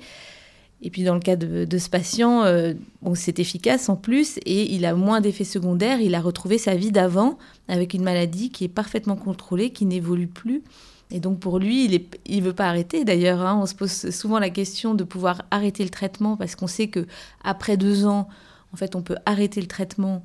Et 0.83 0.89
puis 0.89 1.03
dans 1.03 1.13
le 1.13 1.19
cas 1.19 1.35
de, 1.35 1.77
ce 1.77 1.89
patient, 1.89 2.43
euh, 2.43 2.73
c'est 3.13 3.39
efficace 3.39 3.87
en 3.87 3.95
plus 3.95 4.39
et 4.45 4.73
il 4.73 4.85
a 4.85 4.95
moins 4.95 5.21
d'effets 5.21 5.43
secondaires. 5.43 6.01
Il 6.01 6.15
a 6.15 6.21
retrouvé 6.21 6.57
sa 6.57 6.75
vie 6.75 6.91
d'avant 6.91 7.37
avec 7.67 7.93
une 7.93 8.03
maladie 8.03 8.49
qui 8.49 8.63
est 8.63 8.69
parfaitement 8.69 9.15
contrôlée, 9.15 9.69
qui 9.69 9.85
n'évolue 9.85 10.27
plus. 10.27 10.63
Et 11.11 11.19
donc 11.19 11.39
pour 11.39 11.59
lui, 11.59 11.85
il 12.25 12.37
ne 12.37 12.41
veut 12.41 12.53
pas 12.53 12.67
arrêter. 12.67 13.05
D'ailleurs, 13.05 13.41
hein. 13.41 13.59
on 13.61 13.65
se 13.67 13.75
pose 13.75 14.09
souvent 14.09 14.39
la 14.39 14.49
question 14.49 14.95
de 14.95 15.03
pouvoir 15.03 15.43
arrêter 15.51 15.83
le 15.83 15.89
traitement 15.89 16.35
parce 16.35 16.55
qu'on 16.55 16.67
sait 16.67 16.87
que 16.87 17.05
après 17.43 17.77
deux 17.77 18.05
ans, 18.05 18.27
en 18.73 18.77
fait, 18.77 18.95
on 18.95 19.03
peut 19.03 19.17
arrêter 19.25 19.61
le 19.61 19.67
traitement 19.67 20.23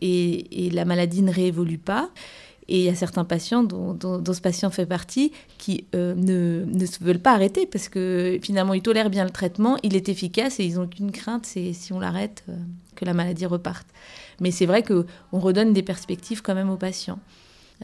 et 0.00 0.70
la 0.72 0.84
maladie 0.84 1.22
ne 1.22 1.32
réévolue 1.32 1.78
pas. 1.78 2.10
Et 2.68 2.80
il 2.80 2.84
y 2.84 2.88
a 2.90 2.94
certains 2.94 3.24
patients, 3.24 3.62
dont, 3.62 3.98
ce 4.32 4.40
patient 4.40 4.70
fait 4.70 4.84
partie, 4.84 5.32
qui 5.56 5.86
euh, 5.94 6.14
ne, 6.14 6.64
ne 6.66 6.86
veulent 7.00 7.18
pas 7.18 7.32
arrêter 7.32 7.66
parce 7.66 7.88
que 7.88 8.38
finalement, 8.42 8.74
ils 8.74 8.82
tolèrent 8.82 9.10
bien 9.10 9.24
le 9.24 9.30
traitement, 9.30 9.78
il 9.82 9.96
est 9.96 10.08
efficace 10.10 10.60
et 10.60 10.64
ils 10.64 10.74
n'ont 10.74 10.86
qu'une 10.86 11.10
crainte, 11.10 11.46
c'est 11.46 11.72
si 11.72 11.94
on 11.94 12.00
l'arrête, 12.00 12.44
euh, 12.48 12.56
que 12.94 13.06
la 13.06 13.14
maladie 13.14 13.46
reparte. 13.46 13.86
Mais 14.40 14.50
c'est 14.50 14.66
vrai 14.66 14.82
qu'on 14.82 15.04
redonne 15.32 15.72
des 15.72 15.82
perspectives 15.82 16.42
quand 16.42 16.54
même 16.54 16.70
aux 16.70 16.76
patients. 16.76 17.18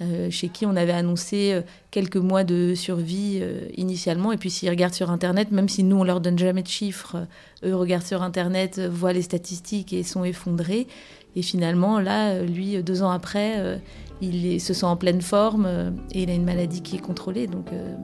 Euh, 0.02 0.28
chez 0.28 0.48
qui 0.48 0.66
on 0.66 0.74
avait 0.74 0.92
annoncé 0.92 1.62
quelques 1.92 2.16
mois 2.16 2.42
de 2.42 2.74
survie 2.74 3.40
initialement. 3.76 4.32
Et 4.32 4.36
puis 4.36 4.50
s'ils 4.50 4.68
regardent 4.68 4.94
sur 4.94 5.10
Internet, 5.10 5.50
même 5.50 5.68
si 5.68 5.82
nous, 5.82 5.96
on 5.96 6.04
leur 6.04 6.20
donne 6.20 6.38
jamais 6.38 6.62
de 6.62 6.68
chiffres, 6.68 7.26
eux 7.64 7.74
regardent 7.74 8.04
sur 8.04 8.22
Internet, 8.22 8.80
voient 8.80 9.12
les 9.12 9.22
statistiques 9.22 9.92
et 9.92 10.02
sont 10.02 10.24
effondrés. 10.24 10.88
Et 11.36 11.42
finalement, 11.42 11.98
là, 11.98 12.42
lui, 12.42 12.82
deux 12.82 13.02
ans 13.02 13.10
après, 13.10 13.80
il 14.20 14.60
se 14.60 14.74
sent 14.74 14.86
en 14.86 14.96
pleine 14.96 15.20
forme 15.20 15.66
euh, 15.66 15.90
et 16.12 16.22
il 16.22 16.30
a 16.30 16.34
une 16.34 16.44
maladie 16.44 16.82
qui 16.82 16.96
est 16.96 17.00
contrôlée. 17.00 17.46
Donc 17.46 17.72
euh, 17.72 17.94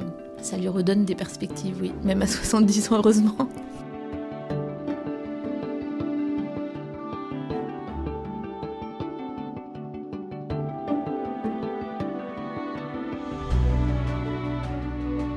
ça 0.41 0.57
lui 0.57 0.69
redonne 0.69 1.05
des 1.05 1.15
perspectives, 1.15 1.77
oui, 1.81 1.93
même 2.05 2.23
à 2.23 2.27
70 2.27 2.93
ans, 2.93 2.97
heureusement. 2.97 3.37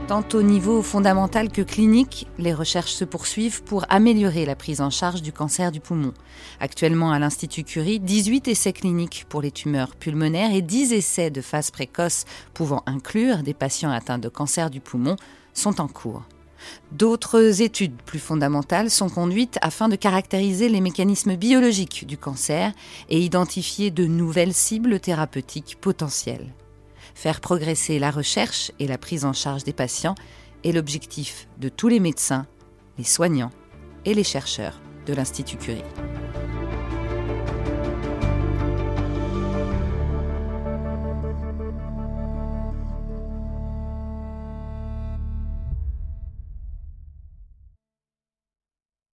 Tant 0.07 0.25
au 0.33 0.41
niveau 0.41 0.81
fondamental 0.81 1.49
que 1.49 1.61
clinique, 1.61 2.27
les 2.37 2.53
recherches 2.53 2.91
se 2.91 3.05
poursuivent 3.05 3.63
pour 3.63 3.85
améliorer 3.87 4.45
la 4.45 4.55
prise 4.55 4.81
en 4.81 4.89
charge 4.89 5.21
du 5.21 5.31
cancer 5.31 5.71
du 5.71 5.79
poumon. 5.79 6.13
Actuellement 6.59 7.13
à 7.13 7.19
l'Institut 7.19 7.63
Curie, 7.63 8.01
18 8.01 8.49
essais 8.49 8.73
cliniques 8.73 9.25
pour 9.29 9.41
les 9.41 9.51
tumeurs 9.51 9.95
pulmonaires 9.95 10.53
et 10.53 10.61
10 10.61 10.91
essais 10.91 11.29
de 11.29 11.39
phase 11.39 11.71
précoce 11.71 12.25
pouvant 12.53 12.83
inclure 12.85 13.43
des 13.43 13.53
patients 13.53 13.91
atteints 13.91 14.17
de 14.17 14.27
cancer 14.27 14.69
du 14.69 14.81
poumon 14.81 15.15
sont 15.53 15.79
en 15.79 15.87
cours. 15.87 16.23
D'autres 16.91 17.61
études 17.61 18.01
plus 18.05 18.19
fondamentales 18.19 18.89
sont 18.89 19.09
conduites 19.09 19.57
afin 19.61 19.87
de 19.87 19.95
caractériser 19.95 20.67
les 20.67 20.81
mécanismes 20.81 21.37
biologiques 21.37 22.05
du 22.05 22.17
cancer 22.17 22.73
et 23.09 23.21
identifier 23.21 23.89
de 23.89 24.05
nouvelles 24.05 24.53
cibles 24.53 24.99
thérapeutiques 24.99 25.77
potentielles. 25.79 26.53
Faire 27.13 27.41
progresser 27.41 27.99
la 27.99 28.12
recherche 28.12 28.71
et 28.80 28.88
la 28.88 28.97
prise 28.97 29.26
en 29.26 29.34
charge 29.34 29.63
des 29.63 29.73
patients 29.73 30.15
est 30.63 30.71
l'objectif 30.71 31.47
de 31.60 31.69
tous 31.69 31.88
les 31.88 31.99
médecins, 31.99 32.47
les 32.97 33.04
soignants 33.04 33.52
et 34.06 34.13
les 34.13 34.23
chercheurs 34.23 34.82
de 35.06 35.13
l'Institut 35.13 35.58
Curie. 35.58 35.84